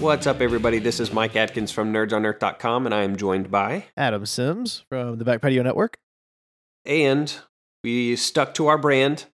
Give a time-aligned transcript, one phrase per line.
[0.00, 0.78] What's up, everybody?
[0.78, 3.86] This is Mike Atkins from nerdsonearth.com, and I am joined by.
[3.96, 5.98] Adam Sims from the Back Patio Network.
[6.84, 7.34] And
[7.82, 9.26] we stuck to our brand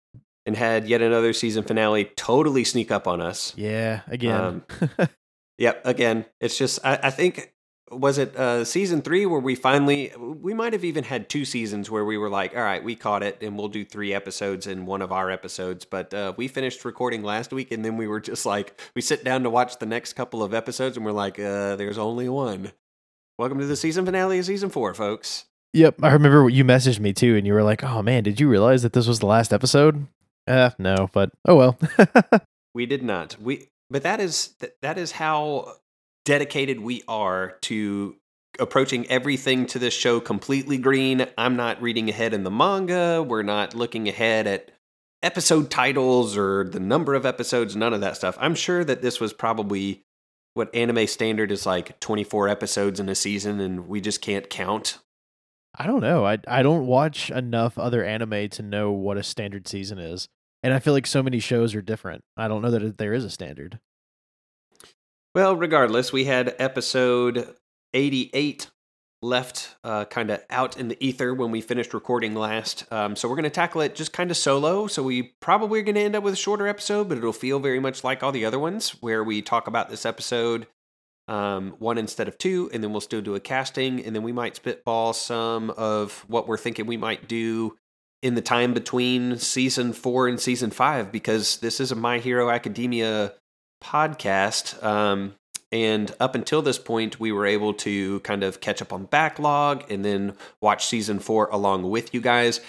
[0.47, 3.53] and had yet another season finale totally sneak up on us.
[3.57, 4.65] Yeah, again.
[4.99, 5.09] Um,
[5.59, 7.54] Yep, again, it's just, I, I think,
[7.99, 11.91] was it uh, season three where we finally, we might have even had two seasons
[11.91, 14.87] where we were like, all right, we caught it and we'll do three episodes in
[14.87, 15.85] one of our episodes.
[15.85, 19.25] But uh, we finished recording last week and then we were just like, we sit
[19.25, 22.73] down to watch the next couple of episodes and we're like, uh, there's only one.
[23.39, 25.47] Welcome to the season finale of season four, folks.
[25.73, 28.39] Yep, I remember what you messaged me too, and you were like, "Oh man, did
[28.39, 30.07] you realize that this was the last episode?"
[30.47, 31.79] Uh, no, but oh well.
[32.75, 33.37] we did not.
[33.41, 35.75] We but that is that is how
[36.25, 38.17] dedicated we are to
[38.59, 41.27] approaching everything to this show completely green.
[41.37, 43.23] I'm not reading ahead in the manga.
[43.23, 44.71] We're not looking ahead at
[45.23, 48.37] episode titles or the number of episodes, none of that stuff.
[48.39, 50.03] I'm sure that this was probably
[50.53, 54.99] what anime standard is like 24 episodes in a season and we just can't count.
[55.77, 56.25] I don't know.
[56.25, 60.29] I I don't watch enough other anime to know what a standard season is.
[60.63, 62.23] And I feel like so many shows are different.
[62.37, 63.81] I don't know that there is a standard.
[65.35, 67.57] Well, regardless, we had episode
[67.93, 68.71] 88
[69.21, 72.85] left uh, kind of out in the ether when we finished recording last.
[72.93, 74.87] Um, so we're going to tackle it just kind of solo.
[74.87, 77.59] So we probably are going to end up with a shorter episode, but it'll feel
[77.59, 80.69] very much like all the other ones where we talk about this episode
[81.27, 84.31] um, one instead of two, and then we'll still do a casting, and then we
[84.31, 87.77] might spitball some of what we're thinking we might do
[88.23, 92.51] in the time between season four and season five because this is a My Hero
[92.51, 93.33] Academia
[93.85, 94.83] podcast.
[94.83, 95.35] Um,
[95.71, 99.91] and up until this point, we were able to kind of catch up on backlog
[99.91, 102.61] and then watch season four along with you guys.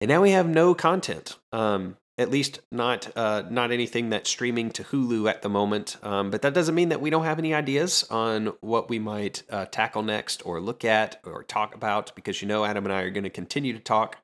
[0.00, 1.36] And now we have no content.
[1.52, 5.96] Um, at least not uh, not anything that's streaming to Hulu at the moment.
[6.02, 9.42] Um, but that doesn't mean that we don't have any ideas on what we might
[9.50, 12.14] uh, tackle next, or look at, or talk about.
[12.14, 14.18] Because you know, Adam and I are going to continue to talk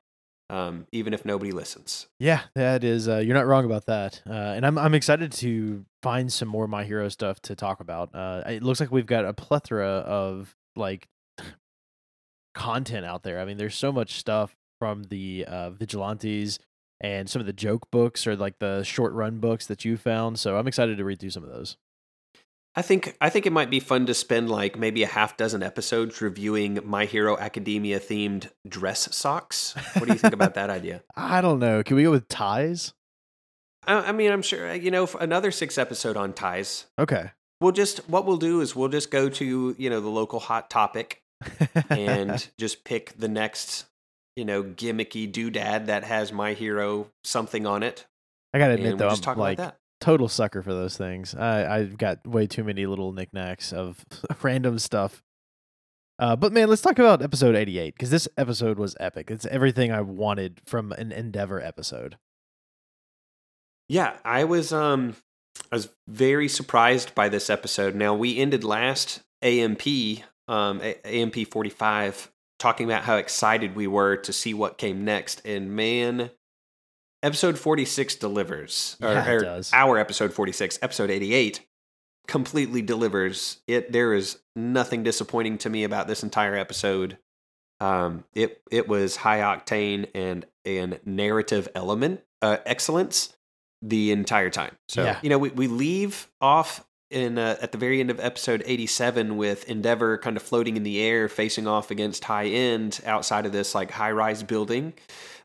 [0.51, 2.07] um, even if nobody listens.
[2.19, 3.07] Yeah, that is.
[3.07, 4.21] Uh, you're not wrong about that.
[4.29, 8.13] Uh, and I'm I'm excited to find some more My Hero stuff to talk about.
[8.13, 11.07] Uh, it looks like we've got a plethora of like
[12.53, 13.39] content out there.
[13.39, 16.59] I mean, there's so much stuff from the uh, vigilantes
[16.99, 20.39] and some of the joke books or like the short run books that you found.
[20.39, 21.77] So I'm excited to read through some of those.
[22.73, 25.61] I think I think it might be fun to spend like maybe a half dozen
[25.61, 29.75] episodes reviewing My Hero Academia themed dress socks.
[29.95, 31.03] What do you think about that idea?
[31.15, 31.83] I don't know.
[31.83, 32.93] Can we go with ties?
[33.87, 36.85] I, I mean, I'm sure you know another six episode on ties.
[36.99, 37.31] Okay.
[37.59, 40.69] We'll just what we'll do is we'll just go to you know the local hot
[40.69, 41.21] topic
[41.89, 43.85] and just pick the next
[44.35, 48.07] you know gimmicky doodad that has My Hero something on it.
[48.53, 49.59] I gotta admit though, I'm like
[49.99, 51.35] total sucker for those things.
[51.35, 54.03] I I've got way too many little knickknacks of
[54.41, 55.23] random stuff.
[56.19, 59.31] Uh, but man, let's talk about episode 88 because this episode was epic.
[59.31, 62.17] It's everything I wanted from an Endeavor episode.
[63.91, 65.17] Yeah, I was um
[65.69, 67.93] I was very surprised by this episode.
[67.93, 69.81] Now we ended last AMP
[70.47, 75.75] um AMP 45 talking about how excited we were to see what came next and
[75.75, 76.31] man
[77.21, 79.71] episode 46 delivers yeah, or, or does.
[79.73, 81.65] our episode 46 episode 88
[82.27, 87.17] completely delivers it there is nothing disappointing to me about this entire episode
[87.79, 93.35] um it it was high octane and and narrative element uh excellence
[93.81, 95.19] the entire time so Yeah.
[95.23, 99.35] you know we, we leave off in uh, at the very end of episode 87
[99.37, 103.51] with endeavor kind of floating in the air facing off against high end outside of
[103.51, 104.93] this like high rise building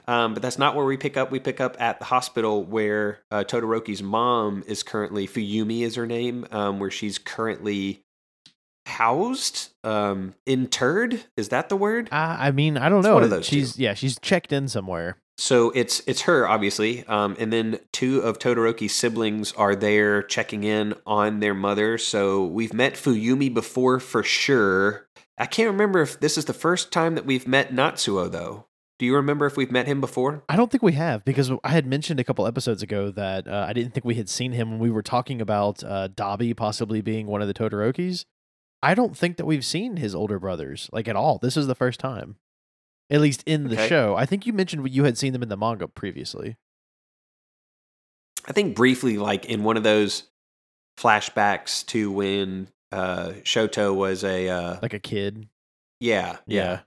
[0.08, 1.32] um, but that's not where we pick up.
[1.32, 6.06] We pick up at the hospital where uh, Todoroki's mom is currently, Fuyumi is her
[6.06, 8.04] name, um, where she's currently
[8.86, 11.24] housed, um, interred.
[11.36, 12.08] Is that the word?
[12.12, 13.14] Uh, I mean, I don't It's know.
[13.14, 13.82] one of those she's two.
[13.82, 15.16] yeah, she's checked in somewhere.
[15.38, 20.64] So it's it's her obviously, um, and then two of Todoroki's siblings are there checking
[20.64, 21.98] in on their mother.
[21.98, 25.08] So we've met Fuyumi before for sure.
[25.36, 28.66] I can't remember if this is the first time that we've met Natsuo though.
[28.98, 30.42] Do you remember if we've met him before?
[30.48, 33.66] I don't think we have because I had mentioned a couple episodes ago that uh,
[33.68, 37.02] I didn't think we had seen him when we were talking about uh, Dabi possibly
[37.02, 38.24] being one of the Todorokis.
[38.82, 41.38] I don't think that we've seen his older brothers like at all.
[41.38, 42.36] This is the first time,
[43.10, 43.88] at least in the Okay.
[43.88, 44.16] show.
[44.16, 46.56] I think you mentioned you had seen them in the manga previously.
[48.46, 50.24] I think briefly, like in one of those
[50.98, 55.48] flashbacks to when uh, Shoto was a uh, like a kid.
[56.00, 56.80] yeah, yeah Yeah.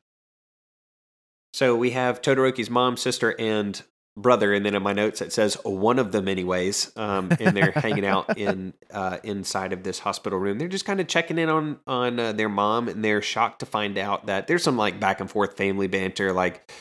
[1.54, 3.82] So we have Todoroki's mom, sister, and
[4.22, 6.92] brother, and then in my notes it says one of them, anyways.
[6.96, 10.58] Um, and they're hanging out in uh, inside of this hospital room.
[10.60, 13.66] They're just kind of checking in on on uh, their mom, and they're shocked to
[13.66, 16.72] find out that there's some like back and forth family banter, like.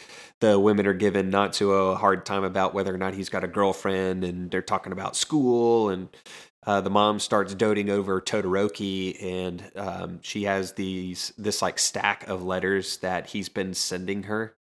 [0.41, 3.49] The women are giving Natsuo a hard time about whether or not he's got a
[3.49, 5.89] girlfriend, and they're talking about school.
[5.89, 6.11] And
[6.65, 12.29] uh, the mom starts doting over Todoroki, and um, she has these this like stack
[12.29, 14.55] of letters that he's been sending her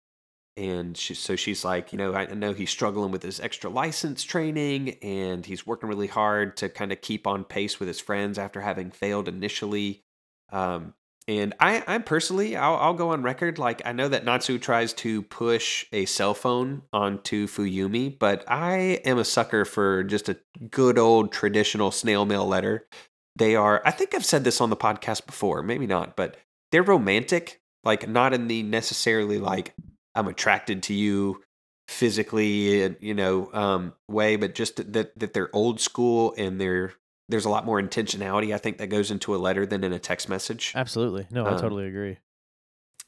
[0.57, 4.23] and she, so she's like, you know, I know he's struggling with his extra license
[4.23, 8.39] training and he's working really hard to kind of keep on pace with his friends
[8.39, 10.03] after having failed initially.
[10.51, 10.93] Um,
[11.27, 13.57] and I, I personally, I'll, I'll go on record.
[13.57, 19.01] Like, I know that Natsu tries to push a cell phone onto Fuyumi, but I
[19.05, 20.37] am a sucker for just a
[20.69, 22.87] good old traditional snail mail letter.
[23.35, 26.37] They are, I think I've said this on the podcast before, maybe not, but
[26.71, 29.73] they're romantic, like, not in the necessarily like,
[30.15, 31.43] I'm attracted to you
[31.87, 36.93] physically, you know, um, way, but just that that they're old school and they're
[37.27, 39.99] there's a lot more intentionality I think that goes into a letter than in a
[39.99, 40.71] text message.
[40.75, 42.17] Absolutely, no, I um, totally agree.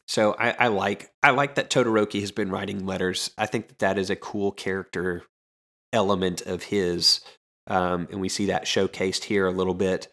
[0.07, 3.31] So I, I like I like that Todoroki has been writing letters.
[3.37, 5.23] I think that that is a cool character
[5.91, 7.21] element of his,
[7.67, 10.07] um, and we see that showcased here a little bit.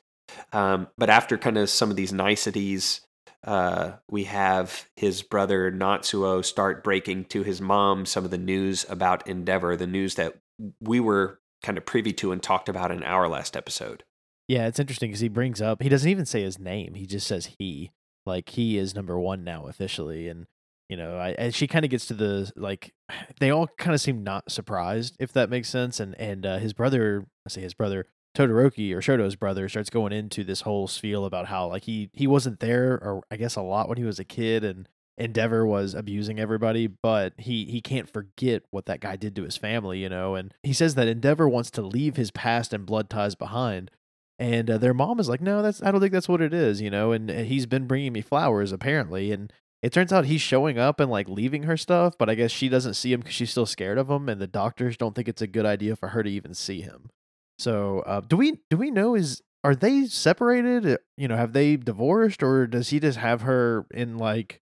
[0.53, 3.03] Um, but after kind of some of these niceties
[3.45, 8.87] uh, we have his brother Natsuo start breaking to his mom some of the news
[8.89, 10.37] about Endeavor, the news that
[10.81, 14.05] we were kind of privy to and talked about in our last episode.
[14.49, 16.95] Yeah, it's interesting because he brings up, he doesn't even say his name.
[16.95, 17.93] He just says he.
[18.27, 20.29] Like, he is number one now officially.
[20.29, 20.47] And,
[20.89, 22.93] you know, I, and she kind of gets to the, like,
[23.41, 26.01] they all kind of seem not surprised, if that makes sense.
[26.01, 30.13] And, and uh, his brother, I say his brother, Todoroki or Shoto's brother starts going
[30.13, 33.63] into this whole spiel about how like he he wasn't there or I guess a
[33.63, 38.11] lot when he was a kid and Endeavor was abusing everybody, but he he can't
[38.11, 40.35] forget what that guy did to his family, you know.
[40.35, 43.93] And he says that Endeavor wants to leave his past and blood ties behind.
[44.37, 46.81] And uh, their mom is like, "No, that's I don't think that's what it is,
[46.81, 49.53] you know." And uh, he's been bringing me flowers apparently, and
[49.85, 52.69] it turns out he's showing up and like leaving her stuff, but I guess she
[52.69, 55.43] doesn't see him because she's still scared of him, and the doctors don't think it's
[55.43, 57.11] a good idea for her to even see him.
[57.59, 60.87] So, uh, do we do we know is are they separated?
[60.87, 64.61] Uh, you know, have they divorced, or does he just have her in like,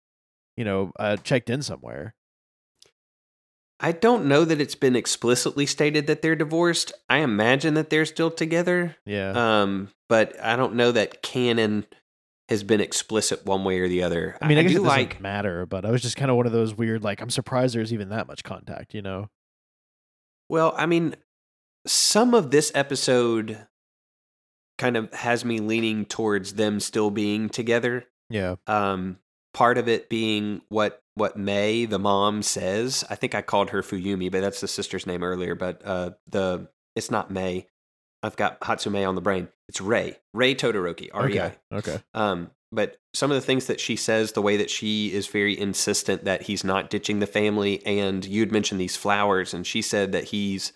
[0.55, 2.15] you know, uh, checked in somewhere?
[3.79, 6.91] I don't know that it's been explicitly stated that they're divorced.
[7.09, 8.95] I imagine that they're still together.
[9.05, 9.33] Yeah.
[9.61, 11.85] Um, but I don't know that canon
[12.49, 14.35] has been explicit one way or the other.
[14.41, 16.31] I mean, I, I guess do it doesn't like matter, but I was just kind
[16.31, 19.29] of one of those weird, like, I'm surprised there's even that much contact, you know?
[20.49, 21.15] Well, I mean,
[21.87, 23.67] some of this episode
[24.77, 28.05] kind of has me leaning towards them still being together.
[28.29, 28.55] Yeah.
[28.67, 29.17] Um,
[29.53, 33.03] part of it being what what May the mom says.
[33.09, 35.55] I think I called her Fuyumi, but that's the sister's name earlier.
[35.55, 37.67] But uh, the it's not May.
[38.23, 39.47] I've got Hatsume on the brain.
[39.69, 40.17] It's Rei.
[40.33, 41.09] Rei Todoroki.
[41.13, 41.45] R E I.
[41.45, 41.57] Okay.
[41.73, 42.03] okay.
[42.13, 45.57] Um, but some of the things that she says, the way that she is very
[45.57, 50.11] insistent that he's not ditching the family, and you'd mentioned these flowers, and she said
[50.11, 50.73] that he's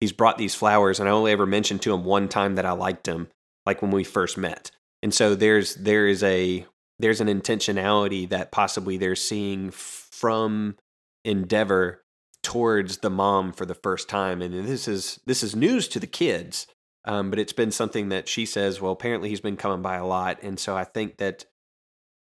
[0.00, 2.72] he's brought these flowers and I only ever mentioned to him one time that I
[2.72, 3.28] liked him,
[3.66, 4.70] like when we first met.
[5.02, 6.66] And so there's there is a
[6.98, 10.76] there's an intentionality that possibly they're seeing from
[11.24, 12.02] Endeavor
[12.42, 14.42] towards the mom for the first time.
[14.42, 16.66] And this is this is news to the kids.
[17.06, 20.06] Um, but it's been something that she says, well, apparently he's been coming by a
[20.06, 20.42] lot.
[20.42, 21.46] And so I think that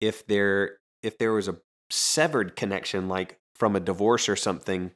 [0.01, 1.59] if there if there was a
[1.91, 4.91] severed connection, like from a divorce or something,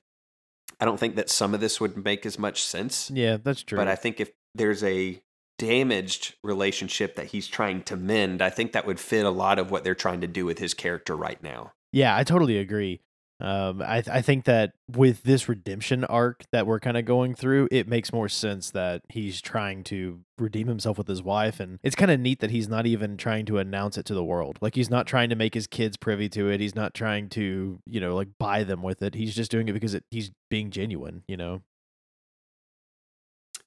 [0.81, 3.11] I don't think that some of this would make as much sense.
[3.13, 3.77] Yeah, that's true.
[3.77, 5.21] But I think if there's a
[5.59, 9.71] damaged relationship that he's trying to mend, I think that would fit a lot of
[9.71, 11.73] what they're trying to do with his character right now.
[11.93, 13.01] Yeah, I totally agree.
[13.41, 17.69] Um, I I think that with this redemption arc that we're kind of going through,
[17.71, 21.95] it makes more sense that he's trying to redeem himself with his wife, and it's
[21.95, 24.59] kind of neat that he's not even trying to announce it to the world.
[24.61, 26.61] Like he's not trying to make his kids privy to it.
[26.61, 29.15] He's not trying to you know like buy them with it.
[29.15, 31.23] He's just doing it because it, he's being genuine.
[31.29, 31.63] You know.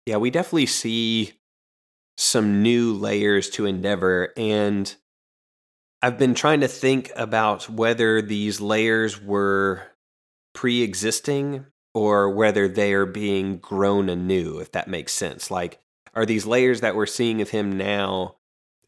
[0.05, 1.33] Yeah, we definitely see
[2.17, 4.93] some new layers to Endeavor, and
[6.01, 9.84] I've been trying to think about whether these layers were
[10.53, 15.51] pre existing or whether they are being grown anew, if that makes sense.
[15.51, 15.79] Like,
[16.15, 18.38] are these layers that we're seeing of him now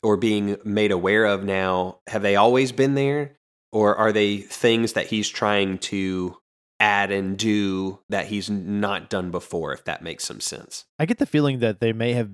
[0.01, 3.38] or being made aware of now, have they always been there?
[3.72, 6.38] Or are they things that he's trying to
[6.79, 10.86] add and do that he's not done before, if that makes some sense?
[11.00, 12.29] I get the feeling that they may have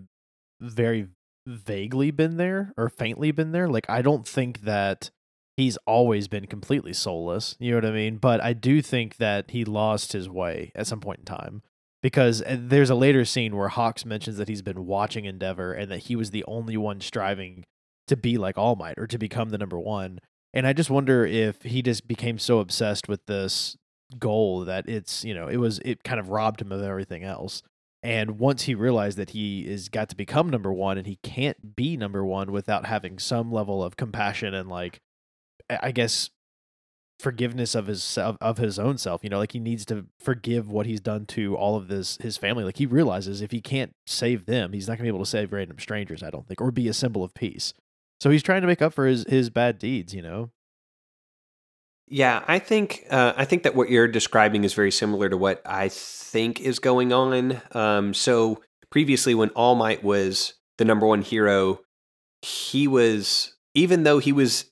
[0.60, 1.08] very
[1.46, 3.68] vaguely been there or faintly been there.
[3.68, 5.12] Like I don't think that
[5.58, 7.56] he's always been completely soulless.
[7.60, 8.18] You know what I mean?
[8.18, 11.62] But I do think that he lost his way at some point in time
[12.02, 15.92] because uh, there's a later scene where Hawks mentions that he's been watching Endeavor and
[15.92, 17.66] that he was the only one striving
[18.08, 20.20] to be like All Might or to become the number one.
[20.54, 23.76] And I just wonder if he just became so obsessed with this
[24.18, 27.62] goal that it's, you know, it was, it kind of robbed him of everything else.
[28.02, 31.76] And once he realized that he is got to become number one and he can't
[31.76, 35.02] be number one without having some level of compassion and like,
[35.70, 36.30] I guess
[37.20, 40.72] forgiveness of his of, of his own self you know like he needs to forgive
[40.72, 42.64] what he's done to all of this his family.
[42.64, 45.52] Like he realizes if he can't save them he's not to be able to save
[45.52, 47.74] random strangers i don't think or be a symbol of peace.
[48.22, 50.52] So he's trying to make up for his his bad deeds you know
[52.10, 55.62] yeah i think uh, i think that what you're describing is very similar to what
[55.66, 55.90] i
[56.30, 57.60] think is going on.
[57.72, 58.62] Um, so
[58.92, 61.82] previously when all might was the number one hero
[62.42, 64.66] he was even though he was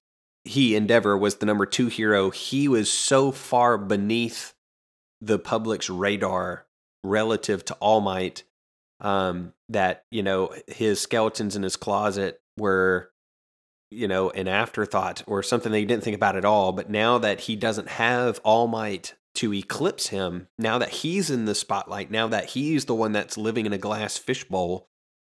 [0.44, 4.53] he Endeavor was the number two hero, he was so far beneath
[5.20, 6.65] the public's radar
[7.03, 8.44] relative to All Might
[9.01, 13.12] um, that you know his skeletons in his closet were
[13.91, 16.72] you know an afterthought or something that he didn't think about at all.
[16.72, 21.46] But now that he doesn't have All Might to eclipse him, now that he's in
[21.46, 24.89] the spotlight, now that he's the one that's living in a glass fishbowl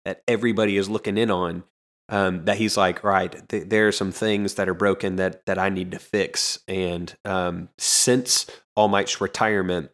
[0.06, 1.64] that everybody is looking in on,
[2.08, 5.60] um, that he's like, right, th- there are some things that are broken that that
[5.60, 6.60] I need to fix.
[6.68, 9.92] And um, since All Might's retirement,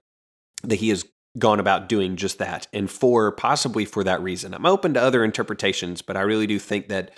[0.63, 1.05] that he has
[1.37, 4.53] gone about doing just that, and for possibly for that reason.
[4.53, 7.11] I'm open to other interpretations, but I really do think that,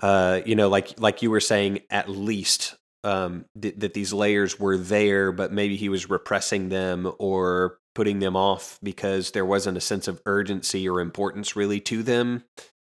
[0.00, 4.58] uh, you know, like like you were saying, at least um, th- that these layers
[4.58, 9.76] were there, but maybe he was repressing them or putting them off because there wasn't
[9.76, 12.44] a sense of urgency or importance really to them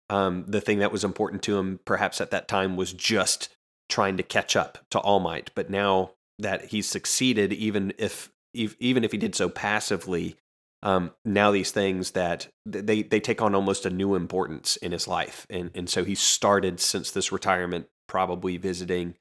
[0.10, 3.50] um, the thing that was important to him, perhaps at that time, was just
[3.90, 5.52] trying to catch up to All Might.
[5.56, 10.38] But now that he's succeeded, even if even if he did so passively,
[10.86, 15.08] um, now these things that they they take on almost a new importance in his
[15.08, 19.16] life, and and so he started since this retirement, probably visiting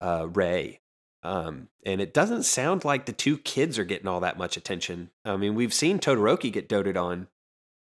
[0.00, 0.80] uh, Rei.
[1.24, 5.10] Um, and it doesn't sound like the two kids are getting all that much attention.
[5.24, 7.26] I mean, we've seen Todoroki get doted on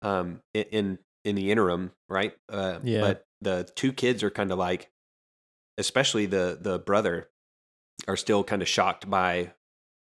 [0.02, 2.36] um, in, in in the interim, right?
[2.52, 3.02] Uh, Yeah.
[3.02, 4.90] But the two kids are kind of like,
[5.78, 7.30] especially the the brother,
[8.08, 9.54] are still kind of shocked by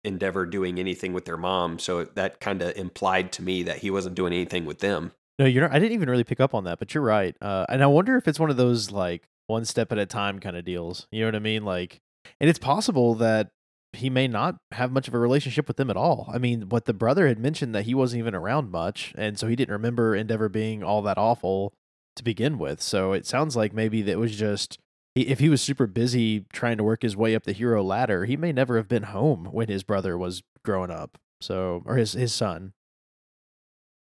[0.07, 1.77] Endeavor doing anything with their mom.
[1.77, 5.11] So that kind of implied to me that he wasn't doing anything with them.
[5.37, 5.75] No, you're not.
[5.75, 7.35] I didn't even really pick up on that, but you're right.
[7.41, 10.39] Uh, and I wonder if it's one of those like one step at a time
[10.39, 11.07] kind of deals.
[11.11, 11.63] You know what I mean?
[11.63, 12.01] Like,
[12.39, 13.51] and it's possible that
[13.93, 16.29] he may not have much of a relationship with them at all.
[16.33, 19.47] I mean, what the brother had mentioned that he wasn't even around much, and so
[19.47, 21.73] he didn't remember Endeavor being all that awful
[22.15, 22.81] to begin with.
[22.81, 24.79] So it sounds like maybe that was just
[25.21, 28.37] if he was super busy trying to work his way up the hero ladder, he
[28.37, 31.17] may never have been home when his brother was growing up.
[31.39, 32.73] So, or his his son.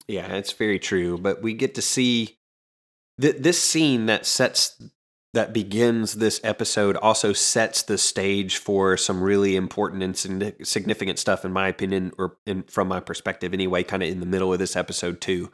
[0.08, 1.18] Yeah, it's very true.
[1.18, 2.38] But we get to see
[3.20, 4.82] th- this scene that sets
[5.34, 11.44] that begins this episode also sets the stage for some really important and significant stuff,
[11.44, 14.60] in my opinion, or in, from my perspective anyway, kind of in the middle of
[14.60, 15.52] this episode too.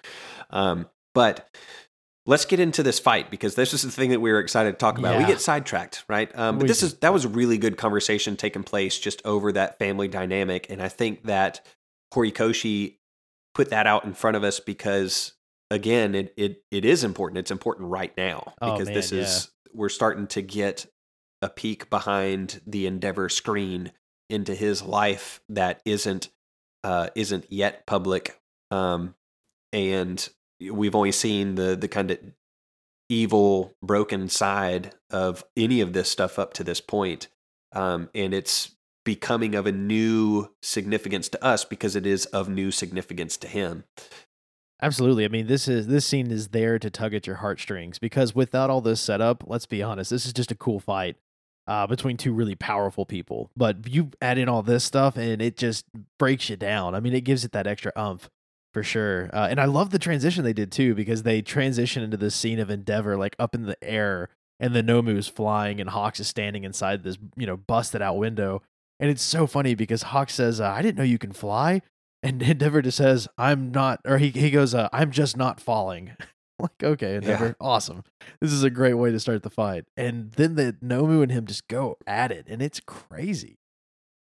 [0.50, 1.50] Um, but
[2.30, 4.78] let's get into this fight because this is the thing that we were excited to
[4.78, 5.18] talk about.
[5.18, 6.30] We get sidetracked, right?
[6.38, 6.86] Um, but We this do.
[6.86, 10.82] is that was a really good conversation taking place just over that family dynamic, and
[10.82, 11.66] I think that
[12.14, 12.98] Horikoshi
[13.56, 15.34] put that out in front of us because
[15.72, 17.40] again, it it it is important.
[17.40, 20.86] It's important right now Oh, because this man, is we're starting to get
[21.42, 23.92] a peek behind the Endeavor screen
[24.30, 26.30] into his life that isn't
[26.84, 29.16] uh, isn't yet public, um,
[29.74, 30.30] and
[30.72, 32.20] we've only seen the the kind of
[33.10, 37.28] evil, broken side of any of this stuff up to this point,
[37.74, 42.70] um, and it's becoming of a new significance to us because it is of new
[42.70, 43.84] significance to him.
[44.82, 45.26] Absolutely.
[45.26, 48.70] I mean, this is this scene is there to tug at your heartstrings because without
[48.70, 51.18] all this setup, let's be honest, this is just a cool fight
[51.68, 53.52] uh, between two really powerful people.
[53.58, 55.86] But you add in all this stuff, and it just
[56.18, 56.96] breaks you down.
[56.96, 58.30] I mean, it gives it that extra umph
[58.74, 59.30] for sure.
[59.34, 62.60] Uh, and I love the transition they did too because they transition into this scene
[62.60, 66.28] of Endeavor like up in the air, and the Nomu is flying, and Hawks is
[66.28, 68.62] standing inside this you know busted out window.
[69.00, 71.82] And it's so funny because Hawks says, uh, "I didn't know you can fly."
[72.22, 76.18] And Endeavor just says, I'm not, or he, he goes, uh, I'm just not falling.
[76.60, 78.04] like, okay, Endeavor, awesome.
[78.42, 79.86] This is a great way to start the fight.
[79.96, 83.56] And then the Nomu and him just go at it, and it's crazy.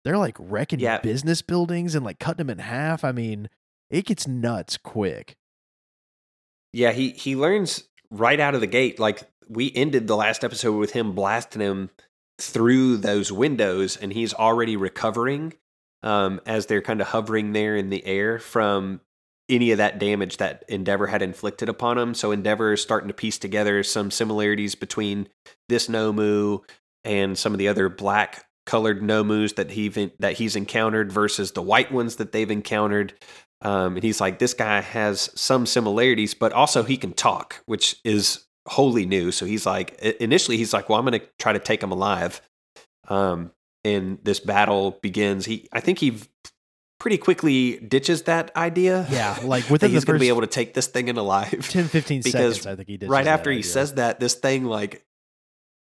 [0.04, 0.98] They're like wrecking Yeah.
[0.98, 3.02] business buildings and like cutting them in half.
[3.02, 3.48] I mean,
[3.92, 5.37] it gets nuts quick.
[6.72, 8.99] Yeah, he he learns right out of the gate.
[8.99, 11.90] Like we ended the last episode with him blasting him
[12.40, 15.52] through those windows, and he's already recovering
[16.02, 19.00] um, as they're kind of hovering there in the air from
[19.49, 22.14] any of that damage that Endeavor had inflicted upon him.
[22.14, 25.28] So Endeavor is starting to piece together some similarities between
[25.68, 26.61] this Nomu
[27.04, 29.88] and some of the other black colored Nomus that he
[30.20, 33.12] that he's encountered versus the white ones that they've encountered.
[33.62, 37.97] Um, and he's like, this guy has some similarities, but also he can talk, which
[38.04, 39.31] is wholly new.
[39.31, 42.42] So he's like, initially, he's like, well, I'm going to try to take him alive.
[43.09, 43.52] Um,
[43.85, 45.47] and this battle begins.
[45.47, 46.19] He, I think he
[46.99, 49.07] pretty quickly ditches that idea.
[49.11, 51.69] Yeah, like within he's going to be able to take this thing in alive.
[51.69, 53.09] 10, 15 because seconds, I think he did.
[53.09, 53.71] Right after he idea.
[53.71, 55.04] says that, this thing like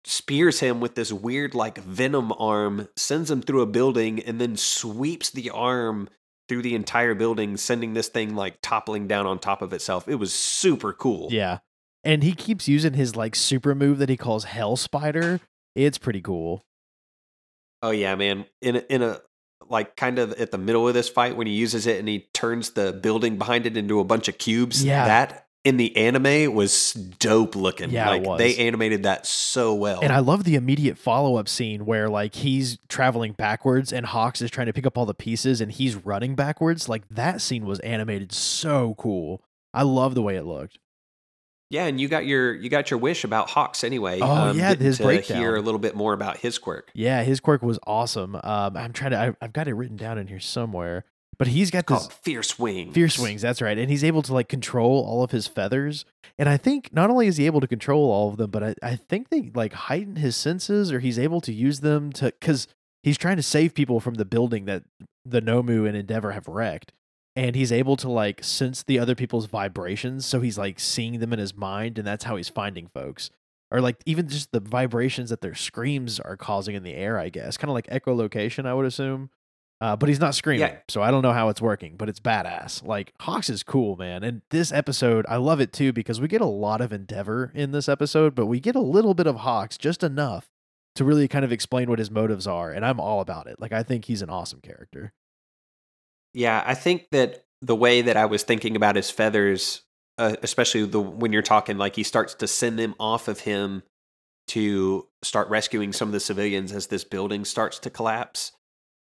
[0.04, 4.56] spears him with this weird like venom arm, sends him through a building, and then
[4.56, 6.08] sweeps the arm
[6.48, 10.08] through the entire building, sending this thing like toppling down on top of itself.
[10.08, 11.28] It was super cool.
[11.30, 11.58] Yeah.
[12.02, 15.40] And he keeps using his like super move that he calls Hell Spider.
[15.74, 16.62] It's pretty cool.
[17.82, 18.44] Oh yeah, man.
[18.60, 19.20] In a, in a
[19.68, 22.28] like kind of at the middle of this fight when he uses it and he
[22.34, 24.84] turns the building behind it into a bunch of cubes.
[24.84, 25.06] Yeah.
[25.06, 27.90] That in the anime was dope looking.
[27.90, 28.38] Yeah, it was.
[28.38, 30.00] they animated that so well.
[30.02, 34.42] And I love the immediate follow up scene where like he's traveling backwards and Hawks
[34.42, 36.88] is trying to pick up all the pieces and he's running backwards.
[36.88, 39.42] Like that scene was animated so cool.
[39.72, 40.78] I love the way it looked.
[41.70, 44.20] Yeah, and you got your you got your wish about Hawks anyway.
[44.20, 45.38] Oh, um, yeah, his to breakdown.
[45.38, 46.90] Hear a little bit more about his quirk.
[46.94, 48.36] Yeah, his quirk was awesome.
[48.44, 49.18] Um, I'm trying to.
[49.18, 51.04] I, I've got it written down in here somewhere.
[51.38, 52.94] But he's got this Fierce Wings.
[52.94, 53.42] fierce wings.
[53.42, 56.04] That's right, and he's able to like control all of his feathers.
[56.38, 58.74] And I think not only is he able to control all of them, but I,
[58.82, 62.68] I think they like heighten his senses, or he's able to use them to because
[63.02, 64.84] he's trying to save people from the building that
[65.24, 66.92] the Nomu and Endeavor have wrecked.
[67.36, 71.32] And he's able to like sense the other people's vibrations, so he's like seeing them
[71.32, 73.30] in his mind, and that's how he's finding folks.
[73.72, 77.28] Or like even just the vibrations that their screams are causing in the air, I
[77.28, 77.56] guess.
[77.56, 79.30] Kind of like echolocation, I would assume.
[79.84, 80.78] Uh, but he's not screaming, Yeah.
[80.88, 82.82] so I don't know how it's working, but it's badass.
[82.86, 84.24] Like Hawks is cool, man.
[84.24, 87.72] And this episode, I love it too because we get a lot of Endeavor in
[87.72, 90.48] this episode, but we get a little bit of Hawks, just enough
[90.94, 92.72] to really kind of explain what his motives are.
[92.72, 93.60] And I'm all about it.
[93.60, 95.12] Like I think he's an awesome character.
[96.32, 99.82] Yeah, I think that the way that I was thinking about his feathers,
[100.16, 103.82] uh, especially the when you're talking like he starts to send them off of him
[104.48, 108.52] to start rescuing some of the civilians as this building starts to collapse.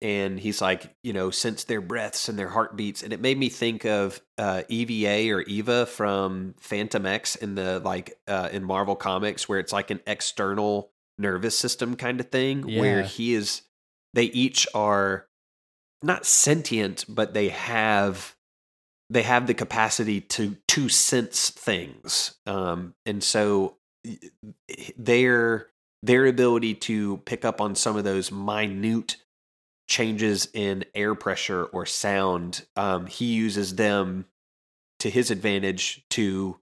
[0.03, 3.03] And he's like, you know, sense their breaths and their heartbeats.
[3.03, 8.19] And it made me think of uh, EVA or Eva from Fantomex in the like
[8.29, 13.03] uh, in Marvel Comics, where it's like an external nervous system kind of thing, where
[13.03, 13.63] he is,
[14.13, 15.27] they each are
[16.03, 18.37] not sentient, but they have
[19.09, 22.37] they have the capacity to to sense things.
[22.47, 23.77] Um, and so
[24.97, 25.69] their
[26.03, 29.17] their ability to pick up on some of those minute
[29.87, 34.27] changes in air pressure or sound, um, he uses them
[34.99, 36.59] to his advantage to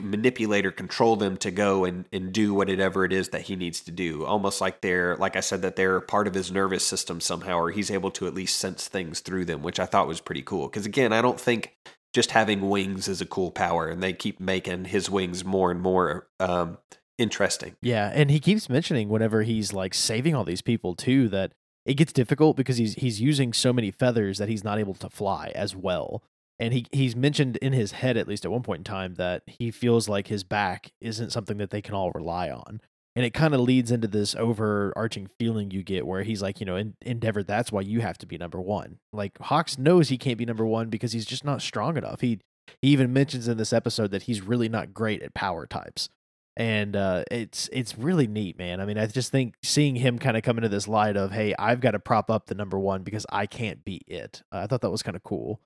[0.00, 3.80] manipulate or control them to go and, and do whatever it is that he needs
[3.80, 4.24] to do.
[4.24, 7.70] Almost like they're, like I said, that they're part of his nervous system somehow, or
[7.70, 10.68] he's able to at least sense things through them, which I thought was pretty cool.
[10.68, 11.76] Because again, I don't think
[12.14, 15.80] just having wings is a cool power, and they keep making his wings more and
[15.80, 16.78] more um,
[17.18, 17.76] interesting.
[17.82, 21.52] Yeah, and he keeps mentioning whenever he's like saving all these people too that
[21.84, 25.08] it gets difficult because he's he's using so many feathers that he's not able to
[25.08, 26.22] fly as well.
[26.58, 29.42] And he he's mentioned in his head at least at one point in time that
[29.46, 32.80] he feels like his back isn't something that they can all rely on.
[33.16, 36.66] And it kind of leads into this overarching feeling you get where he's like, you
[36.66, 38.98] know, in, Endeavor, that's why you have to be number one.
[39.12, 42.20] Like Hawks knows he can't be number one because he's just not strong enough.
[42.20, 42.40] He
[42.82, 46.08] he even mentions in this episode that he's really not great at power types
[46.56, 48.80] and uh, it's it's really neat, man.
[48.80, 51.54] I mean, I just think seeing him kind of come into this light of, hey,
[51.58, 54.42] I've got to prop up the number one because I can't beat it.
[54.52, 55.60] Uh, I thought that was kind of cool.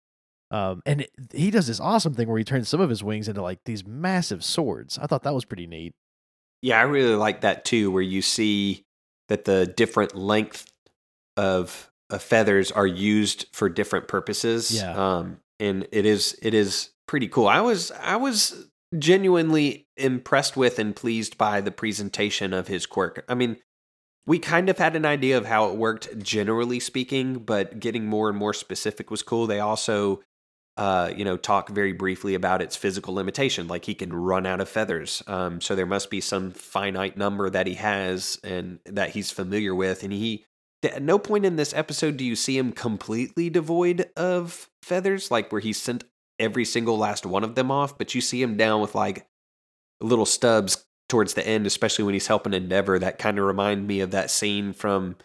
[0.50, 3.28] Um, and it, he does this awesome thing where he turns some of his wings
[3.28, 4.98] into like these massive swords.
[4.98, 5.94] I thought that was pretty neat.
[6.62, 8.84] Yeah, I really like that too, where you see
[9.28, 10.70] that the different length
[11.36, 14.70] of, of feathers are used for different purposes.
[14.70, 14.94] Yeah.
[14.94, 17.48] Um, and it is it is pretty cool.
[17.48, 23.24] I was I was genuinely impressed with and pleased by the presentation of his quirk.
[23.28, 23.56] I mean,
[24.26, 28.28] we kind of had an idea of how it worked generally speaking, but getting more
[28.28, 29.46] and more specific was cool.
[29.46, 30.22] They also
[30.76, 34.60] uh, you know, talk very briefly about its physical limitation, like he can run out
[34.60, 35.22] of feathers.
[35.26, 39.74] Um, so there must be some finite number that he has and that he's familiar
[39.74, 40.02] with.
[40.02, 40.44] And he,
[40.82, 45.52] at no point in this episode do you see him completely devoid of feathers, like
[45.52, 46.04] where he sent
[46.38, 49.26] every single last one of them off, but you see him down with like
[50.00, 54.00] little stubs towards the end, especially when he's helping Endeavor, that kind of remind me
[54.00, 55.16] of that scene from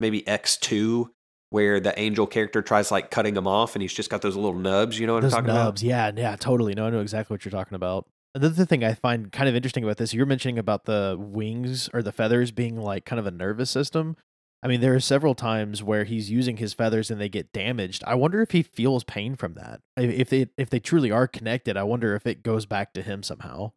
[0.00, 1.12] maybe X two
[1.50, 4.58] where the angel character tries like cutting him off and he's just got those little
[4.58, 4.98] nubs.
[4.98, 5.76] You know what Those I'm talking about?
[5.76, 6.74] Those nubs, yeah, yeah, totally.
[6.74, 8.06] No, I know exactly what you're talking about.
[8.34, 12.02] Another thing I find kind of interesting about this, you're mentioning about the wings or
[12.02, 14.16] the feathers being like kind of a nervous system.
[14.64, 18.04] I mean, there are several times where he's using his feathers and they get damaged.
[18.06, 19.80] I wonder if he feels pain from that.
[19.96, 23.22] If they if they truly are connected, I wonder if it goes back to him
[23.24, 23.72] somehow.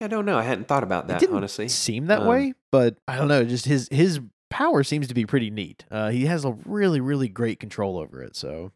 [0.00, 0.36] I don't know.
[0.36, 1.68] I hadn't thought about it that didn't honestly.
[1.68, 3.44] seem that Um, way, but I don't know.
[3.44, 5.84] Just his his power seems to be pretty neat.
[5.90, 8.34] Uh, he has a really really great control over it.
[8.34, 8.72] So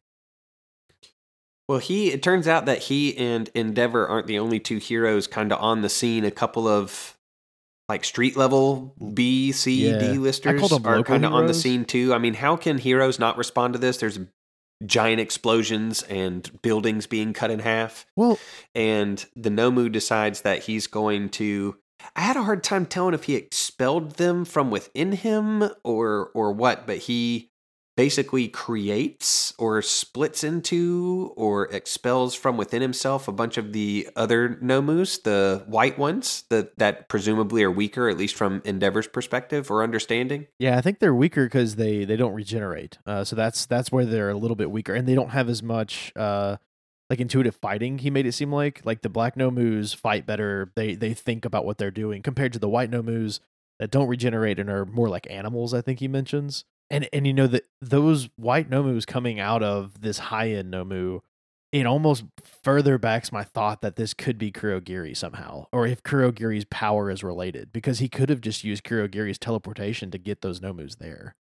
[1.68, 5.52] Well, he it turns out that he and Endeavor aren't the only two heroes kind
[5.52, 6.24] of on the scene.
[6.24, 7.17] A couple of
[7.88, 9.98] like street level B, C, Yeah.
[9.98, 12.12] D listers are kind of on the scene too.
[12.12, 13.98] I mean, how can heroes not respond to this?
[13.98, 14.18] There's
[14.86, 18.38] giant explosions and buildings being cut in half, well,
[18.74, 21.76] and the Nomu decides that he's going to.
[22.14, 26.52] I had a hard time telling if he expelled them from within him or or
[26.52, 27.47] what, but he
[27.98, 34.50] basically creates or splits into or expels from within himself a bunch of the other
[34.62, 39.82] nomus, the white ones that that presumably are weaker, at least from Endeavor's perspective or
[39.82, 40.46] understanding.
[40.60, 42.98] Yeah, I think they're weaker because they they don't regenerate.
[43.04, 45.60] Uh, so that's that's where they're a little bit weaker, and they don't have as
[45.60, 46.56] much uh,
[47.10, 47.98] like intuitive fighting.
[47.98, 50.70] He made it seem like like the black nomus fight better.
[50.76, 53.40] They they think about what they're doing compared to the white nomus
[53.80, 55.74] that don't regenerate and are more like animals.
[55.74, 56.64] I think he mentions.
[56.90, 61.20] And and you know that those white nomus coming out of this high end nomu,
[61.70, 62.24] it almost
[62.62, 67.22] further backs my thought that this could be Kurogiri somehow, or if Kurogiri's power is
[67.22, 71.34] related, because he could have just used Kurogiri's teleportation to get those nomus there.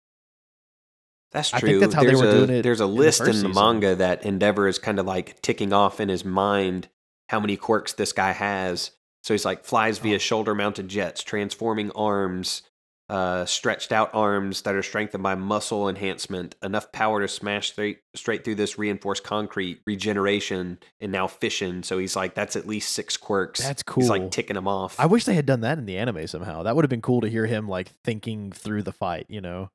[1.33, 1.69] That's I true.
[1.69, 3.43] think that's how they there's were a, doing it There's a in the list in
[3.43, 6.89] the, manga that Endeavor is kind of like ticking off in his mind
[7.29, 8.93] how many quirks this guy has.
[9.23, 10.19] So he's like flies via Oh.
[10.19, 12.63] shoulder mounted jets, transforming arms,
[13.09, 18.01] uh, stretched out arms that are strengthened by muscle enhancement, enough power to smash straight
[18.15, 21.83] straight through this reinforced concrete, regeneration, and now fission.
[21.85, 23.61] So he's like, that's at least six quirks.
[23.61, 24.03] That's cool.
[24.03, 24.99] He's like ticking them off.
[24.99, 26.65] I wish they had done that in the anime somehow.
[26.65, 29.27] That would have been cool to hear him like thinking through the fight.
[29.29, 29.71] You know?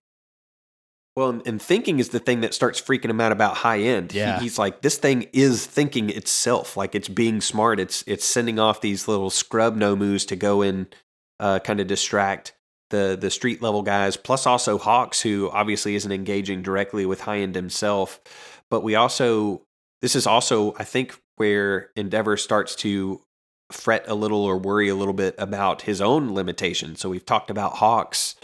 [1.15, 4.12] Well, and- thinking is the thing that starts freaking him out about high end.
[4.12, 4.39] He- Yeah.
[4.39, 7.80] he's like, this thing is thinking itself, like it's being smart.
[7.80, 10.94] It's it's sending off these little scrub nomus to go and
[11.39, 12.54] uh, kind of distract
[12.91, 17.39] the the street level guys, plus also Hawks, who obviously isn't engaging directly with high
[17.39, 18.21] end himself.
[18.69, 19.63] But we also
[20.01, 23.21] this is also, I think, where Endeavor starts to
[23.71, 26.99] fret a little or worry a little bit about his own limitations.
[26.99, 28.36] So we've talked about Hawks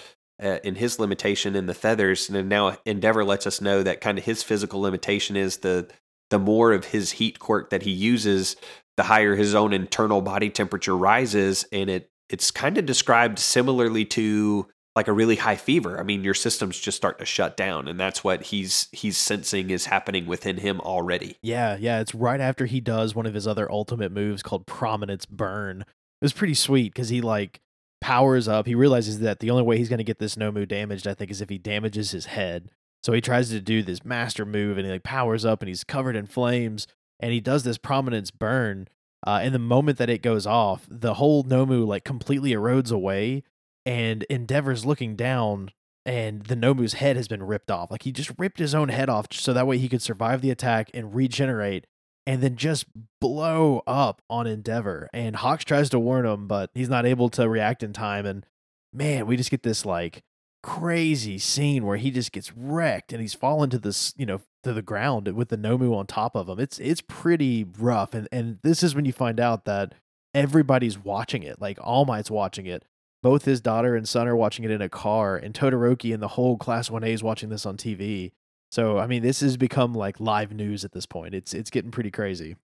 [0.42, 4.18] uh, in his limitation in the feathers, and now Endeavor lets us know that kind
[4.18, 5.90] of his physical limitation is the
[6.30, 8.58] the more of his heat quirk that he uses,
[8.98, 14.06] the higher his own internal body temperature rises, and it it's kind of described similarly
[14.06, 16.00] to like a really high fever.
[16.00, 19.70] I mean, your systems just start to shut down, and that's what he's he's sensing
[19.70, 21.38] is happening within him already.
[21.42, 22.00] Yeah, yeah.
[22.00, 25.82] It's right after he does one of his other ultimate moves called Prominence Burn.
[25.82, 27.62] It was pretty sweet because he like
[28.02, 28.66] powers up.
[28.66, 31.30] He realizes that the only way he's going to get this Nomu damaged, I think,
[31.30, 32.72] is if he damages his head.
[33.04, 35.84] So he tries to do this master move and he like powers up and he's
[35.84, 36.88] covered in flames
[37.20, 38.88] and he does this Prominence Burn.
[39.28, 43.44] Uh, and the moment that it goes off, the whole Nomu like completely erodes away
[43.86, 45.72] and Endeavor's looking down
[46.06, 47.92] and the Nomu's head has been ripped off.
[47.92, 50.50] Like he just ripped his own head off so that way he could survive the
[50.50, 51.88] attack and regenerate
[52.26, 52.86] and then just
[53.20, 55.10] blow up on Endeavor.
[55.12, 58.26] And Hawks tries to warn him, but he's not able to react in time.
[58.26, 58.46] And
[58.94, 60.24] man, we just get this like
[60.64, 64.74] crazy scene where he just gets wrecked and he's fallen to this, you know, to
[64.74, 66.60] the ground with the Nomu on top of him.
[66.60, 68.14] It's it's pretty rough.
[68.14, 69.94] And and this is when you find out that
[70.34, 71.60] everybody's watching it.
[71.60, 72.86] Like All Might's watching it.
[73.24, 76.28] Both his daughter and son are watching it in a car, and Todoroki and the
[76.30, 78.32] whole Class 1A is watching this on TV.
[78.72, 81.34] So I mean, this has become like live news at this point.
[81.34, 82.58] It's it's getting pretty crazy.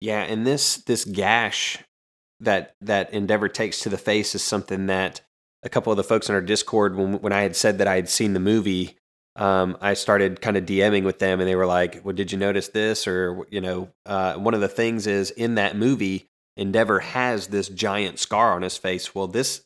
[0.00, 1.78] Yeah, and this this gash
[2.40, 5.20] that that Endeavor takes to the face is something that
[5.62, 7.96] a couple of the folks in our Discord when when I had said that I
[7.96, 8.96] had seen the movie,
[9.40, 12.38] um, I started kind of DMing with them, and they were like, "Well, did you
[12.38, 17.00] notice this?" Or you know, uh, one of the things is in that movie, Endeavor
[17.00, 19.14] has this giant scar on his face.
[19.14, 19.62] Well, this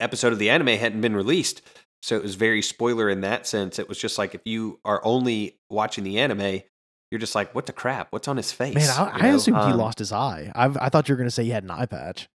[0.00, 1.60] episode of the anime hadn't been released,
[2.02, 3.78] so it was very spoiler in that sense.
[3.78, 6.62] It was just like if you are only watching the anime.
[7.12, 8.08] You're just like, what the crap?
[8.10, 8.74] What's on his face?
[8.74, 10.50] Man, I, I assumed he Um, lost his eye.
[10.56, 12.28] I've, I thought you were going to say he had an eye patch.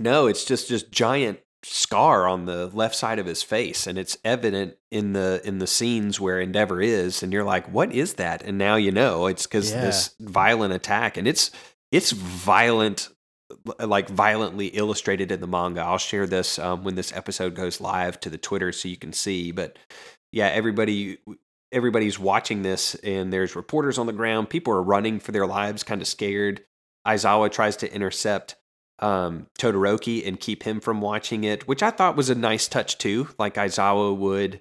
[0.00, 4.16] No, it's just just giant scar on the left side of his face, and it's
[4.24, 8.42] evident in the in the scenes where Endeavor is, and you're like, "What is that?"
[8.42, 9.80] And now you know it's because Yeah.
[9.82, 11.50] this violent attack, and it's
[11.92, 13.08] it's violent
[13.80, 15.80] like violently illustrated in the manga.
[15.80, 19.12] I'll share this um, when this episode goes live to the Twitter so you can
[19.12, 19.50] see.
[19.50, 19.76] But
[20.32, 21.18] yeah, everybody
[21.72, 24.50] everybody's watching this, and there's reporters on the ground.
[24.50, 26.62] People are running for their lives, kind of scared.
[27.06, 28.56] Aizawa tries to intercept
[29.00, 32.98] um, Todoroki and keep him from watching it, which I thought was a nice touch
[32.98, 33.28] too.
[33.38, 34.60] Like Aizawa would,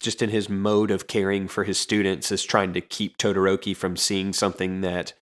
[0.00, 3.96] just in his mode of caring for his students, is trying to keep Todoroki from
[3.96, 5.12] seeing something that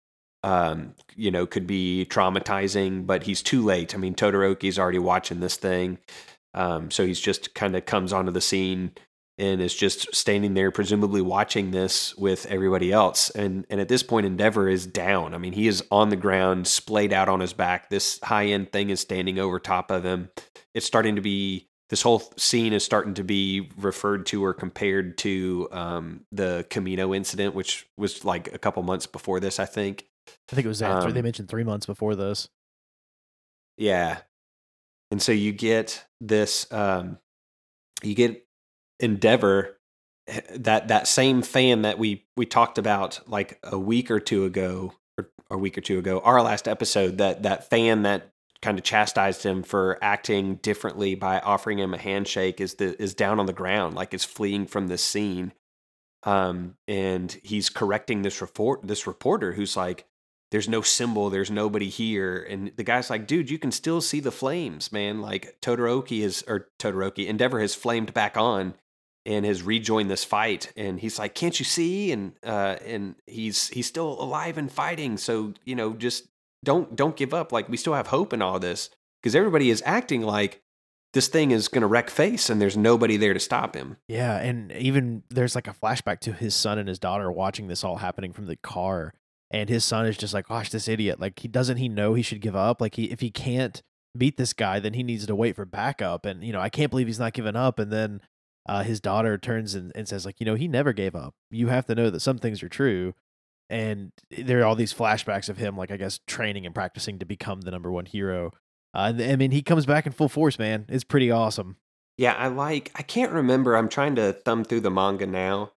[0.42, 3.94] um, you know, could be traumatizing, but he's too late.
[3.94, 5.98] I mean, Todoroki's already watching this thing.
[6.54, 8.92] Um, so he's just kind of comes onto the scene
[9.38, 13.30] and is just standing there, presumably watching this with everybody else.
[13.30, 15.34] And and at this point, Endeavor is down.
[15.34, 17.90] I mean, he is on the ground, splayed out on his back.
[17.90, 20.30] This high end thing is standing over top of him.
[20.74, 25.18] It's starting to be this whole scene is starting to be referred to or compared
[25.18, 30.06] to um, the Kamino incident, which was like a couple months before this, I think.
[30.50, 30.90] I think it was that.
[30.90, 32.48] Um, they mentioned three months before this.
[33.76, 34.18] Yeah.
[35.10, 37.18] And so you get this um
[38.02, 38.45] you get
[39.00, 39.78] Endeavor
[40.26, 44.44] eh, that that same fan that we we talked about like a week or two
[44.44, 48.32] ago or a week or two ago our last episode that that fan that
[48.62, 53.14] kind of chastised him for acting differently by offering him a handshake is the is
[53.14, 55.52] down on the ground like is fleeing from this scene
[56.22, 60.06] um and he's correcting this report this reporter who's like
[60.50, 62.46] there's no symbol, there's nobody here.
[62.48, 65.20] And the guy's like, dude, you can still see the flames, man.
[65.20, 68.74] Like Todoroki is, or Todoroki, Endeavor has flamed back on
[69.26, 70.72] and has rejoined this fight.
[70.76, 72.12] And he's like, can't you see?
[72.12, 75.18] And, uh, and he's, he's still alive and fighting.
[75.18, 76.26] So, you know, just
[76.64, 77.52] don't, don't give up.
[77.52, 78.88] Like we still have hope in all this
[79.22, 80.62] because everybody is acting like
[81.12, 83.96] this thing is going to wreck face and there's nobody there to stop him.
[84.08, 87.84] Yeah, and even there's like a flashback to his son and his daughter watching this
[87.84, 89.12] all happening from the car
[89.50, 91.20] and his son is just like, "Gosh, this idiot!
[91.20, 92.80] Like, he doesn't he know he should give up?
[92.80, 93.82] Like, he if he can't
[94.16, 96.90] beat this guy, then he needs to wait for backup." And you know, I can't
[96.90, 97.78] believe he's not giving up.
[97.78, 98.20] And then
[98.68, 101.34] uh, his daughter turns and, and says, "Like, you know, he never gave up.
[101.50, 103.14] You have to know that some things are true."
[103.68, 107.26] And there are all these flashbacks of him, like I guess, training and practicing to
[107.26, 108.52] become the number one hero.
[108.94, 110.86] Uh, I mean, he comes back in full force, man.
[110.88, 111.76] It's pretty awesome.
[112.16, 113.76] Yeah, I like, I can't remember.
[113.76, 115.72] I'm trying to thumb through the manga now,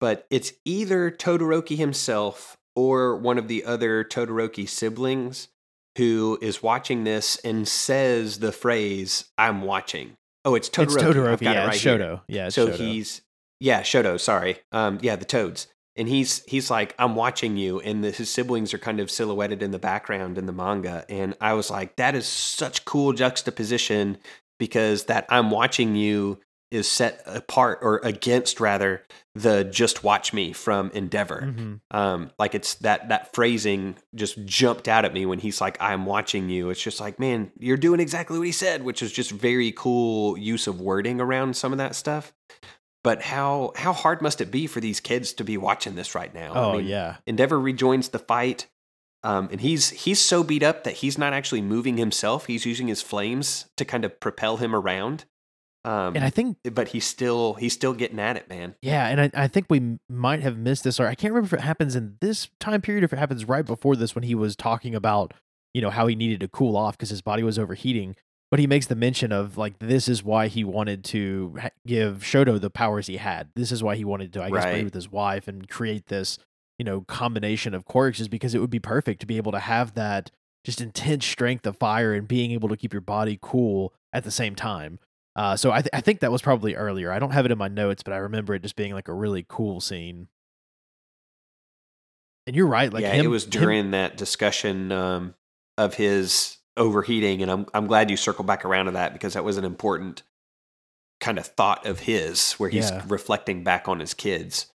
[0.00, 5.48] but it's either Todoroki himself or one of the other Todoroki siblings
[5.96, 10.16] who is watching this and says the phrase "I'm watching."
[10.48, 10.82] Oh, it's Todoroki.
[10.84, 11.32] It's Todoroki.
[11.32, 11.98] I've got yeah, it right it's here.
[11.98, 12.20] Shoto.
[12.26, 12.76] Yeah, so Shoto.
[12.76, 13.20] he's
[13.60, 14.18] yeah, Shoto.
[14.18, 18.30] Sorry, um, yeah, the Toads, and he's he's like, "I'm watching you," and the, his
[18.30, 21.96] siblings are kind of silhouetted in the background in the manga, and I was like,
[21.96, 24.16] that is such cool juxtaposition
[24.58, 29.02] because that "I'm watching you" is set apart or against rather
[29.34, 31.42] the just watch me from endeavor.
[31.42, 31.80] Mhm.
[31.90, 36.04] um like it's that that phrasing just jumped out at me when he's like i'm
[36.06, 36.70] watching you.
[36.70, 40.36] It's just like man you're doing exactly what he said which is just very cool
[40.36, 42.32] use of wording around some of that stuff.
[43.04, 46.34] But how how hard must it be for these kids to be watching this right
[46.34, 46.52] now?
[46.52, 47.16] I Oh mean, yeah.
[47.26, 48.66] endeavor rejoins the fight
[49.24, 52.46] um, and he's he's so beat up that he's not actually moving himself.
[52.46, 55.24] He's using his flames to kind of propel him around
[55.84, 58.74] um, And I think but he's still he's still getting at it, man.
[58.82, 61.60] Yeah, and I, I think we might have missed this, or I can't remember if
[61.62, 64.34] it happens in this time period, or if it happens right before this when he
[64.34, 65.34] was talking about,
[65.74, 68.16] you know, how he needed to cool off because his body was overheating.
[68.50, 72.18] But he makes the mention of like this is why he wanted to ha- give
[72.22, 73.48] Shoto the powers he had.
[73.54, 74.70] This is why he wanted to, I guess, Right.
[74.72, 76.38] play with his wife and create this,
[76.78, 79.58] you know, combination of quirks, is because it would be perfect to be able to
[79.60, 80.30] have that
[80.64, 84.30] just intense strength of fire and being able to keep your body cool at the
[84.30, 84.98] same time.
[85.38, 87.12] Uh, so I, th- I think that was probably earlier.
[87.12, 89.14] I don't have it in my notes, but I remember it just being like a
[89.14, 90.26] really cool scene.
[92.46, 95.34] And you're right, like yeah, him, it was him- during that discussion um,
[95.76, 99.44] of his overheating, and I'm I'm glad you circled back around to that because that
[99.44, 100.22] was an important
[101.20, 103.02] kind of thought of his where he's Yeah.
[103.08, 104.72] reflecting back on his kids.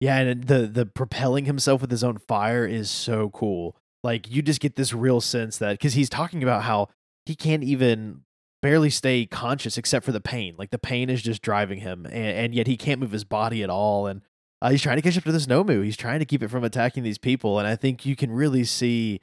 [0.00, 3.74] yeah, and the the propelling himself with his own fire is so cool.
[4.04, 6.88] Like you just get this real sense that because he's talking about how
[7.24, 8.20] he can't even
[8.66, 10.56] barely stay conscious except for the pain.
[10.58, 13.62] Like the pain is just driving him, and, and yet he can't move his body
[13.62, 14.08] at all.
[14.08, 14.22] And
[14.60, 15.84] uh, he's trying to catch up to this Nomu.
[15.84, 18.64] He's trying to keep it from attacking these people, and I think you can really
[18.64, 19.20] see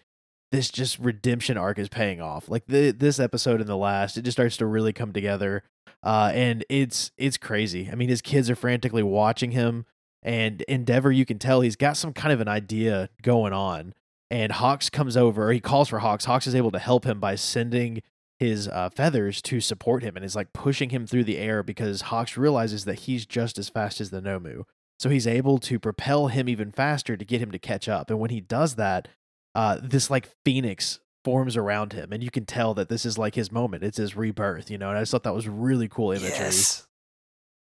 [0.53, 2.47] this just redemption arc is paying off.
[2.47, 5.63] Like the this episode and the last, it just starts to really come together,
[6.03, 7.89] uh, and it's it's crazy.
[7.91, 9.85] I mean, his kids are frantically watching him,
[10.21, 13.93] and Endeavor, you can tell he's got some kind of an idea going on.
[14.31, 16.25] And Hawks comes over, he calls for Hawks.
[16.25, 18.01] Hawks is able to help him by sending
[18.43, 22.01] his uh, feathers to support him, and is like pushing him through the air because
[22.01, 24.63] Hawks realizes that he's just as fast as the Nomu.
[24.99, 28.09] So he's able to propel him even faster to get him to catch up.
[28.09, 29.07] And when he does that,
[29.55, 33.35] uh, this like phoenix forms around him, and you can tell that this is like
[33.35, 33.83] his moment.
[33.83, 34.89] It's his rebirth, you know.
[34.89, 36.29] And I just thought that was really cool imagery.
[36.29, 36.87] Yes.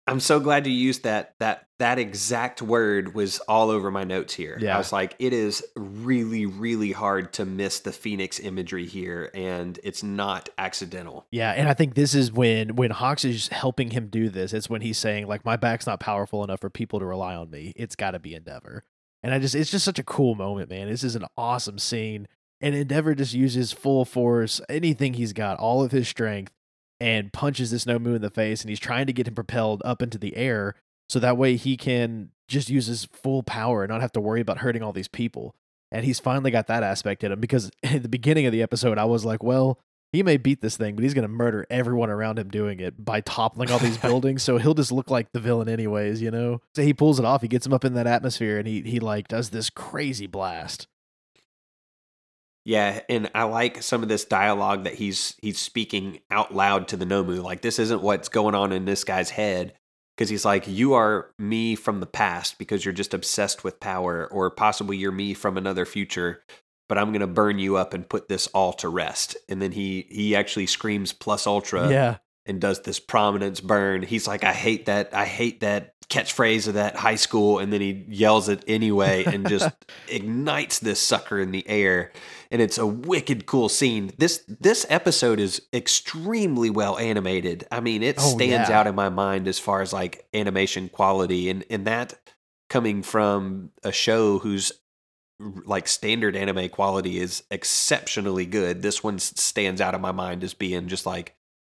[0.09, 4.33] I'm so glad you used that that that exact word was all over my notes
[4.33, 4.57] here.
[4.59, 4.75] Yeah.
[4.75, 9.79] I was like, it is really, really hard to miss the Phoenix imagery here, and
[9.83, 11.25] it's not accidental.
[11.31, 14.51] Yeah, and I think this is when when Hawks is helping him do this.
[14.51, 17.49] It's when he's saying like, "My back's not powerful enough for people to rely on
[17.49, 17.73] me.
[17.75, 18.83] It's got to be Endeavor."
[19.21, 20.89] And I just, it's just such a cool moment, man.
[20.89, 22.27] This is an awesome scene,
[22.61, 26.53] and Endeavor just uses full force, anything he's got, all of his strength,
[26.99, 30.01] and punches this Nomu in the face, and he's trying to get him propelled up
[30.01, 30.75] into the air
[31.07, 34.41] so that way he can just use his full power and not have to worry
[34.41, 35.55] about hurting all these people.
[35.91, 38.97] And he's finally got that aspect in him because at the beginning of the episode,
[38.97, 39.79] I was like, well,
[40.11, 43.03] he may beat this thing, but he's going to murder everyone around him doing it
[43.03, 44.41] by toppling all these buildings.
[44.41, 46.61] So he'll just look like the villain, anyways, you know?
[46.75, 47.41] So he pulls it off.
[47.41, 50.87] He gets him up in that atmosphere and he, he like does this crazy blast.
[52.69, 56.97] Yeah, and I like some of this dialogue that he's he's speaking out loud to
[56.97, 57.41] the Nomu.
[57.41, 59.73] Like this isn't what's going on in this guy's head
[60.15, 64.27] because he's like, "You are me from the past because you're just obsessed with power,
[64.31, 66.43] or possibly you're me from another future.
[66.87, 70.05] But I'm gonna burn you up and put this all to rest." And then he
[70.11, 72.17] he actually screams plus ultra yeah.
[72.45, 74.03] and does this prominence burn.
[74.03, 75.11] He's like, "I hate that.
[75.11, 79.47] I hate that catchphrase of that high school," and then he yells it anyway and
[79.47, 79.69] just
[80.07, 82.11] ignites this sucker in the air
[82.51, 84.11] and it's a wicked cool scene.
[84.17, 87.67] This this episode is extremely well animated.
[87.71, 88.79] I mean, it Oh, stands yeah.
[88.79, 92.15] out in my mind as far as like animation quality and and that
[92.69, 94.71] coming from a show whose
[95.39, 98.81] like standard anime quality is exceptionally good.
[98.81, 101.35] This one stands out in my mind as being just like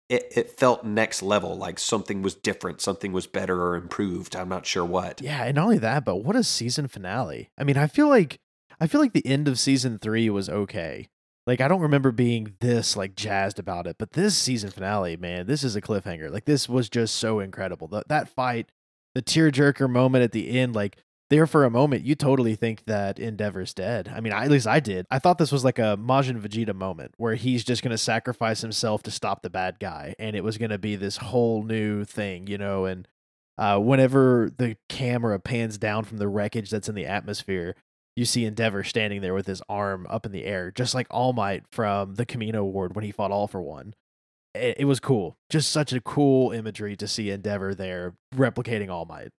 [0.08, 4.36] it, it felt next level, like something was different, something was better or improved.
[4.36, 5.20] I'm not sure what.
[5.22, 7.50] Yeah, and not only that, but what a season finale.
[7.56, 8.38] I mean, I feel like
[8.80, 11.08] I feel like the end of season 3 was okay.
[11.46, 15.46] Like I don't remember being this like jazzed about it, but this season finale, man,
[15.46, 16.30] this is a cliffhanger.
[16.30, 17.88] Like this was just so incredible.
[17.88, 18.70] That that fight,
[19.14, 20.98] the tearjerker moment at the end, like
[21.32, 24.12] there for a moment, you totally think that Endeavor's dead.
[24.14, 25.06] I mean, at least I did.
[25.10, 28.60] I thought this was like a Majin Vegeta moment where he's just going to sacrifice
[28.60, 32.04] himself to stop the bad guy, and it was going to be this whole new
[32.04, 32.84] thing, you know.
[32.84, 33.08] And
[33.56, 37.76] uh, whenever the camera pans down from the wreckage that's in the atmosphere,
[38.14, 41.32] you see Endeavor standing there with his arm up in the air, just like All
[41.32, 43.94] Might from the Kamino Ward when he fought All for One.
[44.54, 45.38] It was cool.
[45.48, 49.30] Just such a cool imagery to see Endeavor there replicating All Might.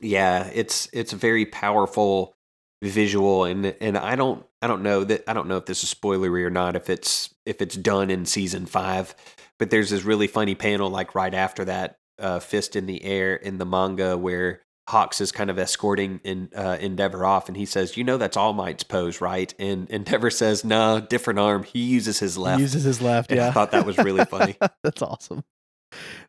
[0.00, 2.34] Yeah it's it's a very powerful
[2.82, 5.94] visual and and i don't i don't know that i don't know if this is
[5.94, 9.14] spoilery or not if it's if it's done in season five
[9.58, 13.36] but there's this really funny panel like right after that uh fist in the air
[13.36, 17.64] in the manga where hawks is kind of escorting in, uh, endeavor off and he
[17.64, 21.78] says you know that's all might's pose right and endeavor says no different arm he
[21.78, 23.30] uses his left He uses his left.
[23.30, 24.56] And Yeah, I thought that was really funny.
[24.82, 25.44] That's awesome.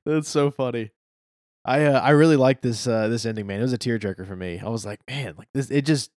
[0.05, 0.91] That's so funny.
[1.65, 3.59] I uh, I really like this uh, this ending, man.
[3.59, 4.59] It was a tearjerker for me.
[4.63, 5.71] I was like, man, like this.
[5.71, 6.11] It just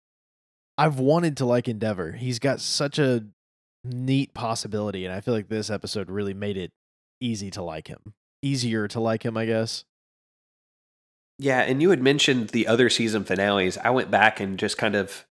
[0.77, 2.13] I've wanted to like Endeavor.
[2.13, 3.25] He's got such a
[3.83, 6.71] neat possibility, and I feel like this episode really made it
[7.21, 9.85] easy to like him, easier to like him, I guess.
[11.37, 13.77] Yeah, and you had mentioned the other season finales.
[13.77, 15.25] I went back and just kind of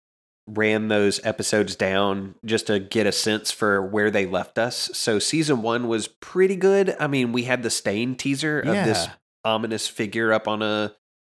[0.46, 4.90] ran those episodes down just to get a sense for where they left us.
[4.94, 6.96] So season one was pretty good.
[6.98, 9.12] I mean, we had the stain teaser of this Yeah.
[9.44, 10.94] Ominous figure up on a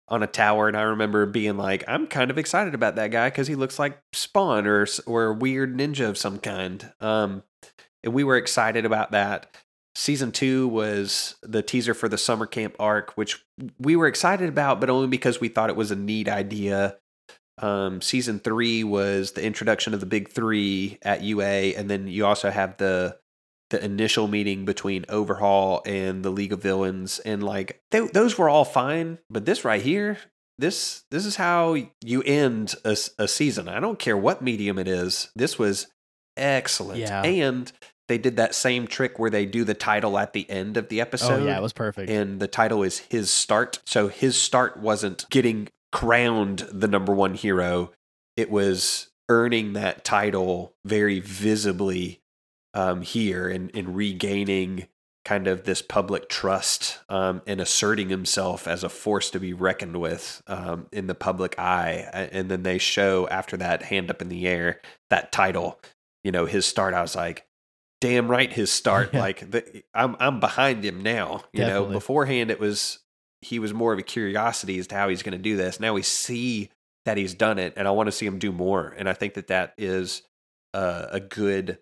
[0.08, 3.28] on a tower, and I remember being like, I'm kind of excited about that guy
[3.28, 6.92] because he looks like Spawn or or a weird ninja of some kind.
[7.00, 7.44] Um,
[8.02, 9.54] and we were excited about that.
[9.94, 13.44] Season two was the teaser for the summer camp arc, which
[13.78, 16.96] we were excited about, but only because we thought it was a neat idea.
[17.58, 22.24] Um, season three was the introduction of the big three at UA, and then you
[22.24, 23.18] also have the
[23.70, 28.48] the initial meeting between Overhaul and the League of Villains, and like th- those were
[28.48, 30.18] all fine, but this right here,
[30.58, 33.68] this this is how you end a, a season.
[33.68, 35.30] I don't care what medium it is.
[35.34, 35.86] This was
[36.36, 37.22] excellent, Yeah.
[37.22, 37.70] and
[38.08, 41.00] they did that same trick where they do the title at the end of the
[41.00, 42.10] episode oh yeah, it was perfect.
[42.10, 43.78] and the title is his start.
[43.86, 47.92] So his start wasn't getting crowned the number one hero;
[48.36, 52.19] it was earning that title very visibly
[52.74, 54.88] um, here and, and regaining
[55.24, 59.96] kind of this public trust um, and asserting himself as a force to be reckoned
[60.00, 62.08] with um, in the public eye.
[62.32, 65.78] And then they show after that hand up in the air that title,
[66.24, 66.94] you know, his start.
[66.94, 67.46] I was like,
[68.00, 69.10] damn right, his start.
[69.14, 69.20] Yeah.
[69.20, 71.42] Like the, I'm I'm behind him now.
[71.52, 73.00] You know, beforehand it was
[73.42, 75.80] he was more of a curiosity as to how he's going to do this.
[75.80, 76.70] Now we see
[77.04, 78.94] that he's done it, and I want to see him do more.
[78.96, 80.22] And I think that that is
[80.74, 81.78] uh, a good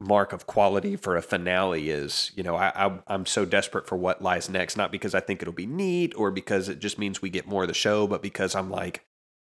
[0.00, 3.96] mark of quality for a finale is, you know, I, I I'm so desperate for
[3.96, 7.20] what lies next, not because I think it'll be neat or because it just means
[7.20, 9.04] we get more of the show, but because I'm like,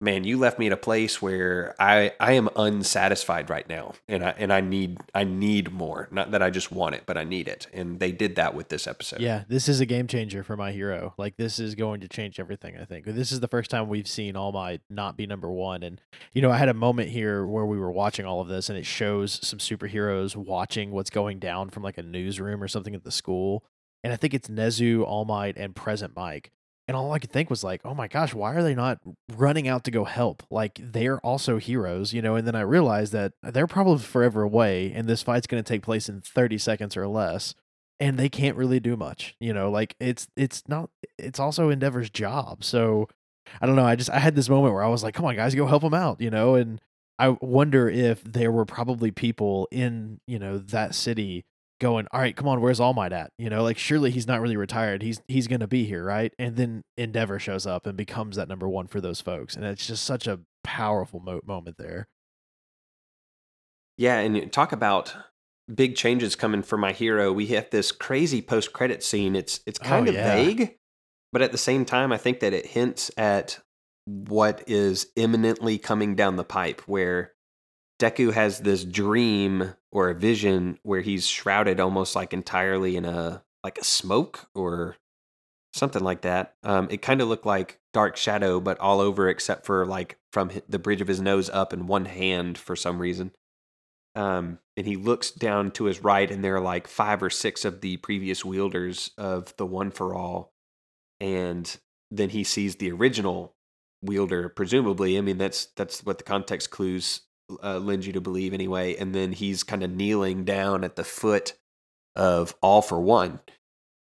[0.01, 4.23] man, you left me at a place where I I am unsatisfied right now, and
[4.23, 6.07] I and I need I need more.
[6.11, 8.69] Not that I just want it, but I need it, and they did that with
[8.69, 9.21] this episode.
[9.21, 11.13] Yeah, this is a game changer for my hero.
[11.17, 12.77] Like this is going to change everything.
[12.77, 15.83] I think this is the first time we've seen All Might not be number one,
[15.83, 16.01] and
[16.33, 18.77] you know I had a moment here where we were watching all of this, and
[18.77, 23.03] it shows some superheroes watching what's going down from like a newsroom or something at
[23.03, 23.63] the school,
[24.03, 26.51] and I think it's Nezu, All Might, and Present Mike
[26.87, 28.99] and all I could think was like, oh my gosh, why are they not
[29.35, 30.43] running out to go help?
[30.51, 32.35] Like they're also heroes, you know.
[32.35, 35.81] And then I realized that they're probably forever away, and this fight's going to take
[35.81, 37.55] place in thirty seconds or less,
[37.99, 39.69] and they can't really do much, you know.
[39.71, 43.07] Like it's it's not it's also Endeavor's job, so
[43.61, 43.85] I don't know.
[43.85, 45.83] I just I had this moment where I was like, come on, guys, go help
[45.83, 46.55] them out, you know.
[46.55, 46.79] And
[47.17, 51.45] I wonder if there were probably people in you know that city
[51.79, 53.31] going, all right, come on, where's All Might at?
[53.37, 55.01] You know, like surely he's not really retired.
[55.01, 56.33] He's he's gonna be here, right?
[56.39, 59.87] And then Endeavor shows up and becomes that number one for those folks, and it's
[59.87, 62.07] just such a powerful mo- moment there.
[63.97, 65.15] Yeah, and talk about
[65.73, 67.31] big changes coming for my hero.
[67.31, 69.35] We have this crazy post credit scene.
[69.35, 70.35] It's it's oh, kind Oh, of yeah.
[70.35, 70.75] vague,
[71.31, 73.59] but at the same time, I think that it hints at
[74.05, 77.31] what is imminently coming down the pipe, where
[77.99, 83.43] Deku has this dream or a vision where he's shrouded almost like entirely in a
[83.63, 84.97] like a smoke or
[85.73, 86.55] something like that.
[86.63, 90.51] Um, it kind of looked like Dark Shadow, but all over except for like from
[90.67, 93.31] the bridge of his nose up in one hand for some reason.
[94.15, 97.65] Um, and he looks down to his right, and there are like five or six
[97.65, 100.53] of the previous wielders of the One for All.
[101.19, 101.77] And
[102.11, 103.55] then he sees the original
[104.01, 105.17] wielder, presumably.
[105.17, 107.21] I mean, that's that's what the context clues
[107.63, 108.95] uh, lend you to believe, anyway.
[108.95, 111.53] And then he's kind of kneeling down at the foot
[112.15, 113.39] of All for One,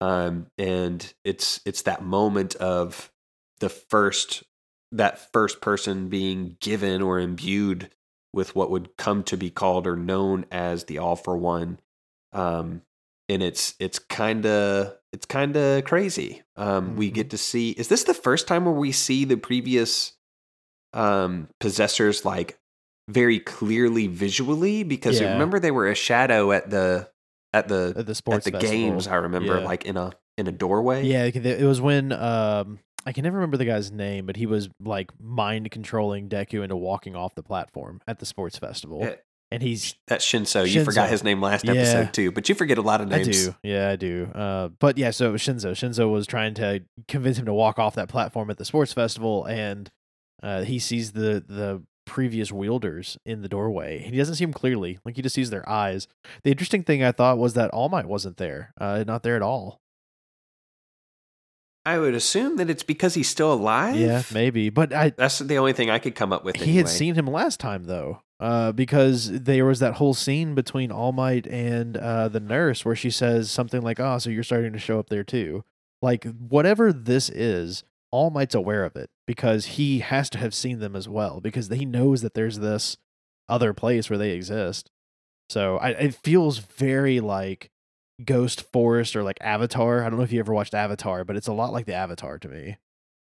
[0.01, 3.11] um, and it's it's that moment of
[3.61, 4.43] the first
[4.91, 7.91] that first person being given or imbued
[8.35, 11.79] with what would come to be called or known as the all for one
[12.33, 12.83] um
[13.29, 17.15] and it's it's kind of it's kind of crazy um we Mhm.
[17.15, 20.13] get to see is this the first time where we see the previous
[20.93, 22.59] um possessors like
[23.13, 25.33] very clearly visually because Yeah.
[25.33, 27.09] remember they were a shadow at the
[27.53, 28.77] at the At the sports at the festival.
[28.91, 29.65] games i remember Yeah.
[29.65, 33.37] like in a in a doorway Yeah, it it was when um I can never
[33.37, 37.43] remember the guy's name, but he was like mind controlling Deku into walking off the
[37.43, 39.15] platform at the sports festival, Yeah.
[39.51, 41.73] and he's that's shinso you forgot his name last Yeah.
[41.73, 43.55] episode too but you forget a lot of names I do.
[43.65, 44.29] Yeah, I do.
[44.33, 45.73] Uh, but yeah, so it was Shinso.
[45.73, 49.45] Shinso was trying to convince him to walk off that platform at the sports festival,
[49.47, 49.91] and
[50.43, 51.83] uh, he sees the the
[52.13, 54.01] previous wielders in the doorway.
[54.01, 56.07] He doesn't see them clearly; like he just sees their eyes.
[56.45, 59.41] The interesting thing I thought was that All Might wasn't there, uh, not there at
[59.41, 59.81] all.
[61.87, 63.97] I would assume that it's because he's still alive.
[63.97, 66.57] Yeah, maybe, but I That's the only thing I could come up with.
[66.57, 68.21] he had seen him last time though.
[68.39, 72.97] Uh, because there was that whole scene between All Might and uh, the nurse where
[72.97, 75.65] she says something like, "Oh, so you're starting to show up there too."
[76.03, 80.79] Like whatever this is, All Might's aware of it because he has to have seen
[80.81, 82.97] them as well because he knows that there's this
[83.49, 84.91] other place where they exist.
[85.49, 87.71] So I, it feels very like
[88.25, 90.05] Ghost Forest or like Avatar.
[90.05, 92.39] I don't know if you ever watched Avatar, but it's a lot like the Avatar
[92.39, 92.79] to me.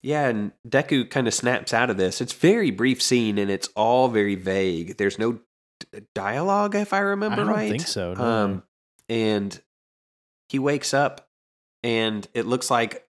[0.03, 2.21] Yeah, and Deku kind of snaps out of this.
[2.21, 4.97] It's very brief scene, and it's all very vague.
[4.97, 5.39] There's no
[5.79, 7.43] d- dialogue, if I remember right.
[7.43, 7.69] I don't right.
[7.69, 8.13] think so.
[8.15, 8.23] No.
[8.23, 8.63] Um,
[9.09, 9.61] and
[10.49, 11.29] he wakes up,
[11.83, 13.07] and it looks like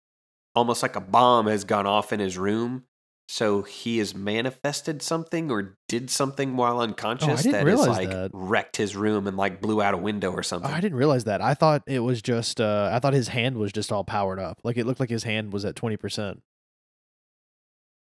[0.59, 2.83] almost like a bomb has gone off in his room.
[3.31, 8.31] So he has manifested something or did something while unconscious didn't that has like that.
[8.33, 10.71] wrecked his room and like blew out a window or Oh, something.
[10.71, 11.39] I didn't realize that.
[11.39, 12.59] I thought it was just.
[12.59, 14.59] Uh, I thought his hand was just all powered up.
[14.63, 16.41] Like it looked like his hand was at twenty percent.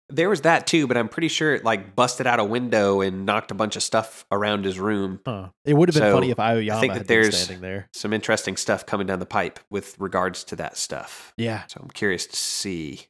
[0.09, 3.26] There was that too, but I'm pretty sure it like busted out a window and
[3.26, 5.20] knocked a bunch of stuff around his room.
[5.26, 5.48] Huh.
[5.64, 7.88] It would have been So, funny if Aoyama think had that been standing there.
[7.92, 11.32] Some interesting stuff coming down the pipe with regards to that stuff.
[11.36, 13.07] Yeah, So I'm curious to see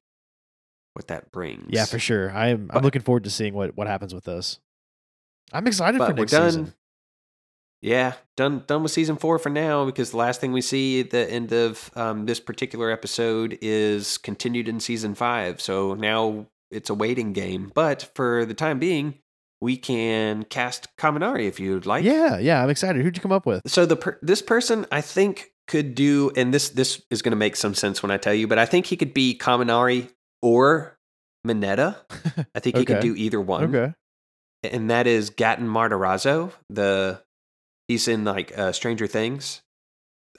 [0.95, 1.67] what that brings.
[1.69, 2.31] yeah, for sure.
[2.33, 2.71] I'm.
[2.73, 4.59] I'm looking forward to seeing what what happens with this.
[5.53, 6.51] I'm excited for But next done.
[6.51, 6.75] season.
[7.83, 11.11] Yeah, done done with season four for now because the last thing we see at
[11.11, 15.61] the end of um, this particular episode is continued in season five.
[15.61, 17.71] So now it's a waiting game.
[17.75, 19.15] But for the time being,
[19.61, 22.05] we can cast Kaminari if you'd like.
[22.05, 22.63] yeah, yeah.
[22.63, 23.03] I'm excited.
[23.03, 23.63] Who'd you come up with?
[23.67, 27.37] So the per- this person I think could do, and this this is going to
[27.37, 30.11] make some sense when I tell you, but I think he could be Kaminari
[30.43, 30.97] or
[31.47, 31.97] Mineta.
[32.55, 33.95] I think he could do either one, Okay.
[34.65, 37.23] and that is Gaten Matarazzo, the
[37.89, 39.63] He's in like uh, Stranger Things.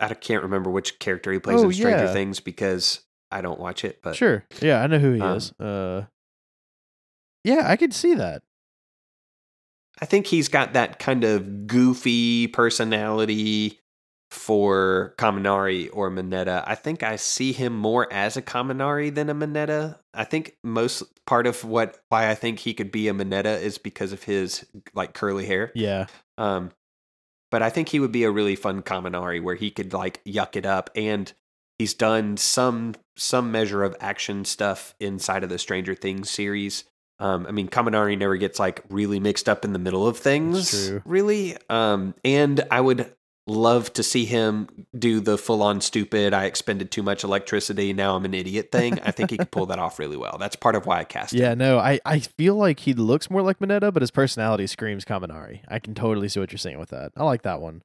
[0.02, 2.14] I can't remember which character he plays Oh, in Stranger yeah.
[2.14, 3.02] Things because
[3.32, 4.00] I don't watch it.
[4.04, 4.44] But Sure.
[4.62, 5.52] Yeah, I know who he Um, is.
[5.54, 6.04] Uh,
[7.48, 8.44] yeah, I could see that.
[10.02, 13.80] I think he's got that kind of goofy personality
[14.30, 16.64] for Kaminari or Mineta.
[16.68, 19.98] I think I see him more as a Kaminari than a Mineta.
[20.14, 23.78] I think most part of what why I think he could be a Mineta is
[23.78, 25.72] because of his like curly hair.
[25.74, 26.08] Yeah.
[26.38, 26.72] Um,
[27.50, 30.58] but I think he would be a really fun Kaminari where he could like yuck
[30.58, 31.32] it up, and
[31.80, 36.84] he's done some some measure of action stuff inside of the Stranger Things series.
[37.20, 40.92] Um, I mean, Kaminari never gets like really mixed up in the middle of things,
[41.06, 41.58] really.
[41.70, 43.12] Um, and I would
[43.48, 46.34] love to see him do the full on stupid.
[46.34, 47.94] I expended too much electricity.
[47.94, 49.00] Now I'm an idiot thing.
[49.00, 50.38] I think he could pull that off really well.
[50.38, 51.42] That's part of why I cast him.
[51.42, 55.06] Yeah, no, I, I feel like he looks more like Mineta, but his personality screams
[55.06, 55.62] Kaminari.
[55.68, 57.14] I can totally see what you're saying with that.
[57.16, 57.82] I like that one.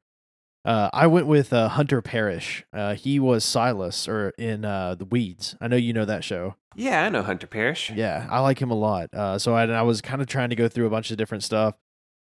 [0.64, 2.64] Uh, I went with uh, Hunter Parrish.
[2.72, 5.56] Uh, he was Silas or in uh, the Weeds.
[5.60, 6.56] I know you know that show.
[6.74, 7.90] Yeah, I know Hunter Parrish.
[7.90, 9.12] Yeah, I like him a lot.
[9.12, 11.44] Uh, so I, I was kind of trying to go through a bunch of different
[11.44, 11.74] stuff.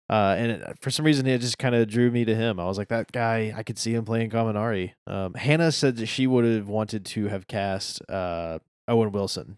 [0.10, 2.60] Uh, and it, for some reason, it just kind of drew me to him.
[2.60, 4.92] I was like, that guy, I could see him playing Kaminari.
[5.08, 9.58] Um, Hannah said that she would have wanted to have cast uh, Owen Wilson.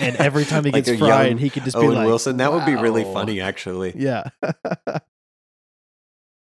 [0.00, 2.38] And every time he Like gets fried, he could just Owen be like, Wilson.
[2.38, 3.92] That would be really funny, actually.
[3.96, 4.24] Yeah.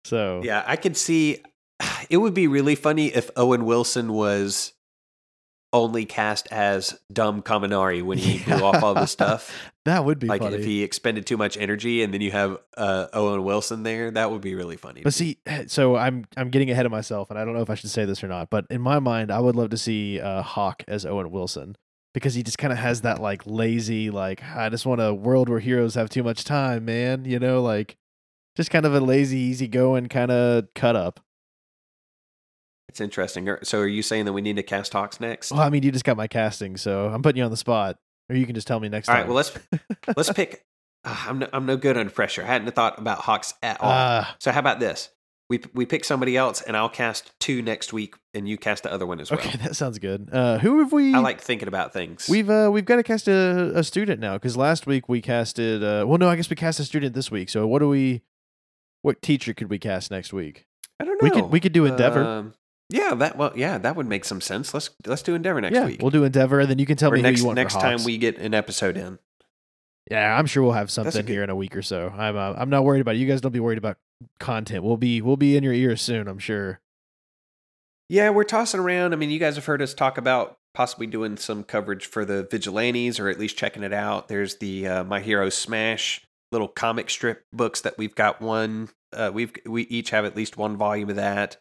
[0.05, 1.43] so Yeah, I could see.
[2.09, 4.73] It would be really funny if Owen Wilson was
[5.71, 9.71] only cast as dumb Kaminari when he blew off all the stuff.
[9.85, 10.55] that would be Like funny.
[10.55, 14.31] if he expended too much energy, and then you have uh, Owen Wilson there, that
[14.31, 15.01] would be really funny.
[15.03, 17.75] But see, so I'm I'm getting ahead of myself, and I don't know if I
[17.75, 18.49] should say this or not.
[18.49, 21.75] But in my mind, I would love to see uh, Hawk as Owen Wilson
[22.13, 25.49] because he just kind of has that like lazy, like I just want a world
[25.49, 27.25] where heroes have too much time, man.
[27.25, 27.95] You know, like
[28.57, 31.19] just kind of a lazy, easygoing kind of cut up.
[32.89, 33.47] It's interesting.
[33.63, 35.51] So, are you saying that we need to cast Hawks next?
[35.51, 37.97] Well, I mean, you just got my casting, so I'm putting you on the spot,
[38.29, 39.21] or you can just tell me next all time.
[39.21, 39.27] right.
[39.27, 39.57] Well, let's
[40.17, 40.63] let's pick.
[41.05, 42.43] Uh, I'm no, I'm no good under pressure.
[42.43, 43.89] I hadn't thought about Hawks at all.
[43.91, 45.09] Ah, so, how about this?
[45.49, 48.91] We we pick somebody else, and I'll cast two next week, and you cast the
[48.93, 49.39] other one as well.
[49.39, 50.29] okay, that sounds good.
[50.31, 51.13] Uh, who have we?
[51.15, 52.27] I like thinking about things.
[52.29, 55.83] We've uh we've got to cast a, a student now because last week we casted
[55.83, 58.21] uh well no I guess we cast a student this week so what do we
[59.01, 60.65] what teacher could we cast next week
[60.99, 61.25] I don't know.
[61.29, 62.23] we could- we could do Endeavor.
[62.23, 62.53] Um,
[62.89, 64.73] yeah, that well, yeah, that would make some sense.
[64.73, 66.01] Let's let's do Endeavor next yeah week.
[66.01, 67.75] we'll do Endeavor and then you can tell or me next who you want next
[67.75, 69.19] time we get an episode in.
[70.09, 72.53] yeah I'm sure we'll have something good- here in a week or so I'm uh,
[72.57, 73.97] I'm not worried about it you guys don't be worried about
[74.39, 76.79] content we'll be we'll be in your ears soon I'm sure
[78.09, 79.13] Yeah, we're tossing around.
[79.13, 82.47] I mean, you guys have heard us talk about possibly doing some coverage for the
[82.49, 84.27] Vigilantes, or at least checking it out.
[84.29, 86.21] There's the uh, My Hero Smash
[86.51, 88.89] little comic strip books that we've got one.
[89.13, 91.57] Uh, we've we each have at least one volume of that.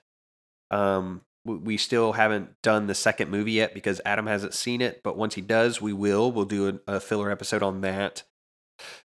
[0.71, 5.03] Um, we, still haven't done the second movie yet because Adam hasn't seen it.
[5.03, 6.31] But once he does, we will.
[6.31, 8.23] We'll do a, a filler episode on that,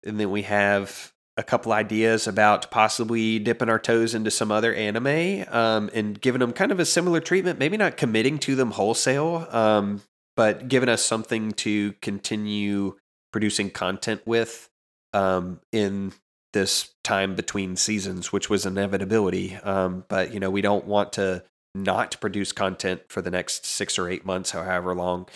[0.06, 4.74] and then we have a couple ideas about possibly dipping our toes into some other
[4.74, 7.60] anime um, and giving them kind of a similar treatment.
[7.60, 10.02] Maybe not committing to them wholesale, um,
[10.36, 12.96] but giving us something to continue
[13.32, 14.70] producing content with
[15.14, 16.12] um, in
[16.54, 19.56] this time between seasons, which was inevitability.
[19.58, 21.44] Um, but you know, we don't want to
[21.76, 25.28] not produce content for the next six or eight months, however long.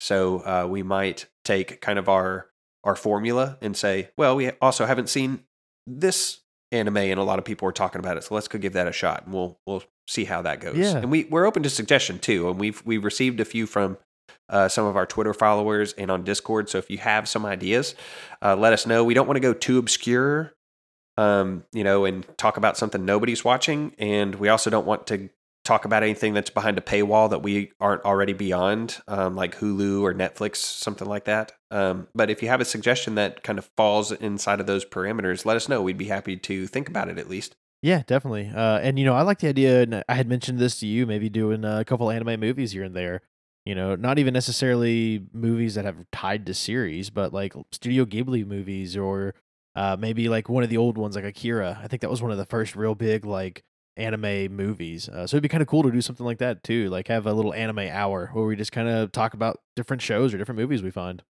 [0.00, 2.48] So uh, we might take kind of our
[2.84, 5.42] our formula and say, well, we also haven't seen
[5.86, 6.40] this
[6.70, 8.86] anime, and a lot of people are talking about it, so let's go give that
[8.86, 10.76] a shot, and we'll we'll see how that goes.
[10.76, 10.96] Yeah.
[10.96, 13.98] And we we're open to suggestion too, and we've we've received a few from
[14.48, 16.68] uh, some of our Twitter followers and on Discord.
[16.68, 17.94] So if you have some ideas,
[18.42, 19.04] uh, let us know.
[19.04, 20.54] We don't want to go too obscure,
[21.18, 25.28] um, you know, and talk about something nobody's watching, and we also don't want to
[25.64, 30.00] talk about anything that's behind a paywall that we aren't already beyond, um, like Hulu
[30.00, 31.52] or Netflix, something like that.
[31.72, 35.44] Um, but if you have a suggestion that kind of falls inside of those parameters,
[35.44, 35.82] let us know.
[35.82, 37.56] We'd be happy to think about it at least.
[37.82, 38.50] Yeah, definitely.
[38.54, 41.04] Uh, and you know, I like the idea, and I had mentioned this to you,
[41.04, 43.22] maybe doing a couple anime movies here and there.
[43.64, 48.46] You know, not even necessarily movies that have tied to series, but like Studio Ghibli
[48.46, 49.34] movies, or
[49.74, 51.80] uh, maybe like one of the old ones, like Akira.
[51.82, 53.64] I think that was one of the first real big like
[53.96, 55.08] anime movies.
[55.08, 57.26] Uh, so it'd be kind of cool to do something like that too, like have
[57.26, 60.58] a little anime hour where we just kind of talk about different shows or different
[60.58, 61.22] movies we find.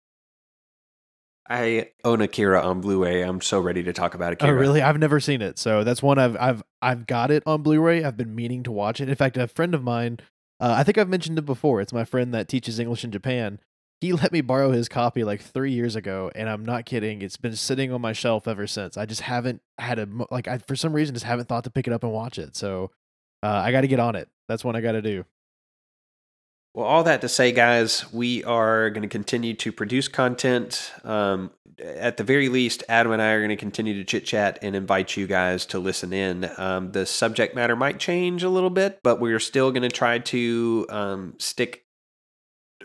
[1.49, 3.23] I own Akira on Blu-ray.
[3.23, 4.53] I'm so ready to talk about Akira.
[4.53, 4.83] Oh, really?
[4.83, 8.03] I've never seen it, so that's one I've I've I've got it on Blu-ray.
[8.03, 9.09] I've been meaning to watch it.
[9.09, 10.19] In fact, a friend of mine,
[10.59, 11.81] uh, I think I've mentioned it before.
[11.81, 13.61] It's my friend that teaches English in Japan.
[14.01, 17.23] He let me borrow his copy like three years ago, and I'm not kidding.
[17.23, 18.97] It's been sitting on my shelf ever since.
[18.97, 21.87] I just haven't had a like I for some reason just haven't thought to pick
[21.87, 22.57] it up and watch it.
[22.57, 22.91] So
[23.43, 24.29] uh, I got to get on it.
[24.49, 25.25] That's what I got to do.
[26.75, 30.93] Well, all that to say, guys, we are going to continue to produce content.
[31.05, 34.59] Um, at the very least, Adam and I are going to continue to chit chat
[34.61, 36.51] and invite you guys to listen in.
[36.59, 40.19] Um, the subject matter might change a little bit, but we're still going to try
[40.19, 41.86] to um, stick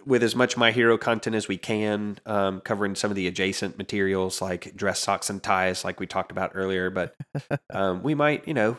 [0.05, 3.77] with as much My Hero content as we can, um, covering some of the adjacent
[3.77, 6.89] materials like dress socks and ties, like we talked about earlier.
[6.89, 7.15] But
[7.73, 8.77] um, we might, you know,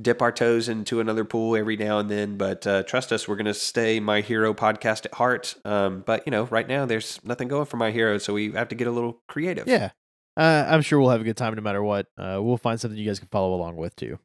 [0.00, 2.36] dip our toes into another pool every now and then.
[2.36, 5.54] But uh, trust us, we're going to stay My Hero podcast at heart.
[5.64, 8.68] Um, but you know, right now there's nothing going for My Hero, so we have
[8.68, 9.68] to get a little creative.
[9.68, 9.90] Yeah,
[10.36, 12.06] uh, I'm sure we'll have a good time no matter what.
[12.18, 14.18] Uh, we'll find something you guys can follow along with too.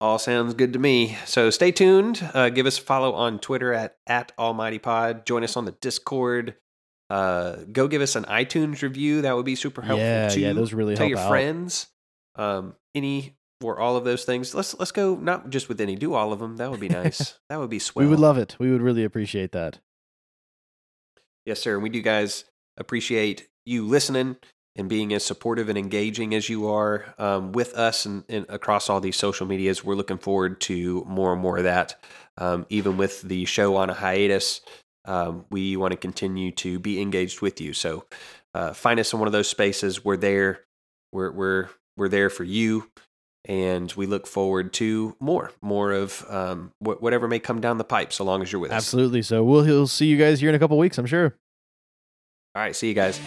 [0.00, 1.18] All sounds good to me.
[1.26, 2.26] So stay tuned.
[2.32, 5.26] Uh, give us a follow on Twitter at, at Almighty Pod.
[5.26, 6.54] Join us on the Discord.
[7.10, 9.22] Uh, go give us an iTunes review.
[9.22, 10.40] That would be super helpful yeah, too.
[10.40, 11.28] yeah, those really Tell your out.
[11.28, 11.88] friends.
[12.36, 14.54] Um, any or all of those things.
[14.54, 15.96] Let's let's go not just with any.
[15.96, 16.56] Do all of them.
[16.56, 17.38] That would be nice.
[17.50, 18.04] that would be swell.
[18.06, 18.56] We would love it.
[18.58, 19.80] We would really appreciate that.
[21.44, 21.78] Yes, sir.
[21.78, 22.44] We do, guys,
[22.76, 24.36] appreciate you listening
[24.76, 28.88] and being as supportive and engaging as you are um, with us and, and across
[28.88, 29.84] all these social medias.
[29.84, 32.00] We're looking forward to more and more of that.
[32.38, 34.60] Um, even with the show on a hiatus,
[35.04, 37.72] um, we want to continue to be engaged with you.
[37.72, 38.04] So
[38.54, 40.04] uh, find us in one of those spaces.
[40.04, 40.64] We're there.
[41.12, 42.88] We're we're we're there for you,
[43.44, 47.84] and we look forward to more, more of um, wh- whatever may come down the
[47.84, 48.12] pipe.
[48.12, 48.76] So long as you're with us.
[48.76, 49.22] Absolutely.
[49.22, 50.98] So we'll, we'll see you guys here in a couple weeks.
[50.98, 51.34] I'm sure.
[52.54, 52.74] All right.
[52.74, 53.20] See you guys.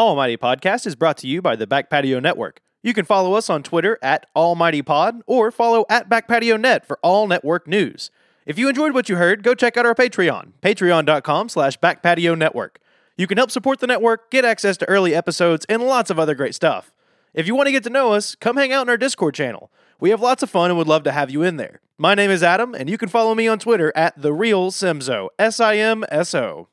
[0.00, 2.62] Almighty Podcast is brought to you by the Back Patio Network.
[2.82, 6.86] You can follow us on Twitter at Almighty Pod or follow at Back Patio Net
[6.86, 8.10] for all network news.
[8.46, 12.78] If you enjoyed what you heard, go check out our Patreon, patreon.com slash backpatio network.
[13.18, 16.34] You can help support the network, get access to early episodes, and lots of other
[16.34, 16.90] great stuff.
[17.34, 19.70] If you want to get to know us, come hang out in our Discord channel.
[20.00, 21.82] We have lots of fun and would love to have you in there.
[21.98, 25.28] My name is Adam, and you can follow me on Twitter at The Real Simso,
[25.38, 26.68] S I M S O.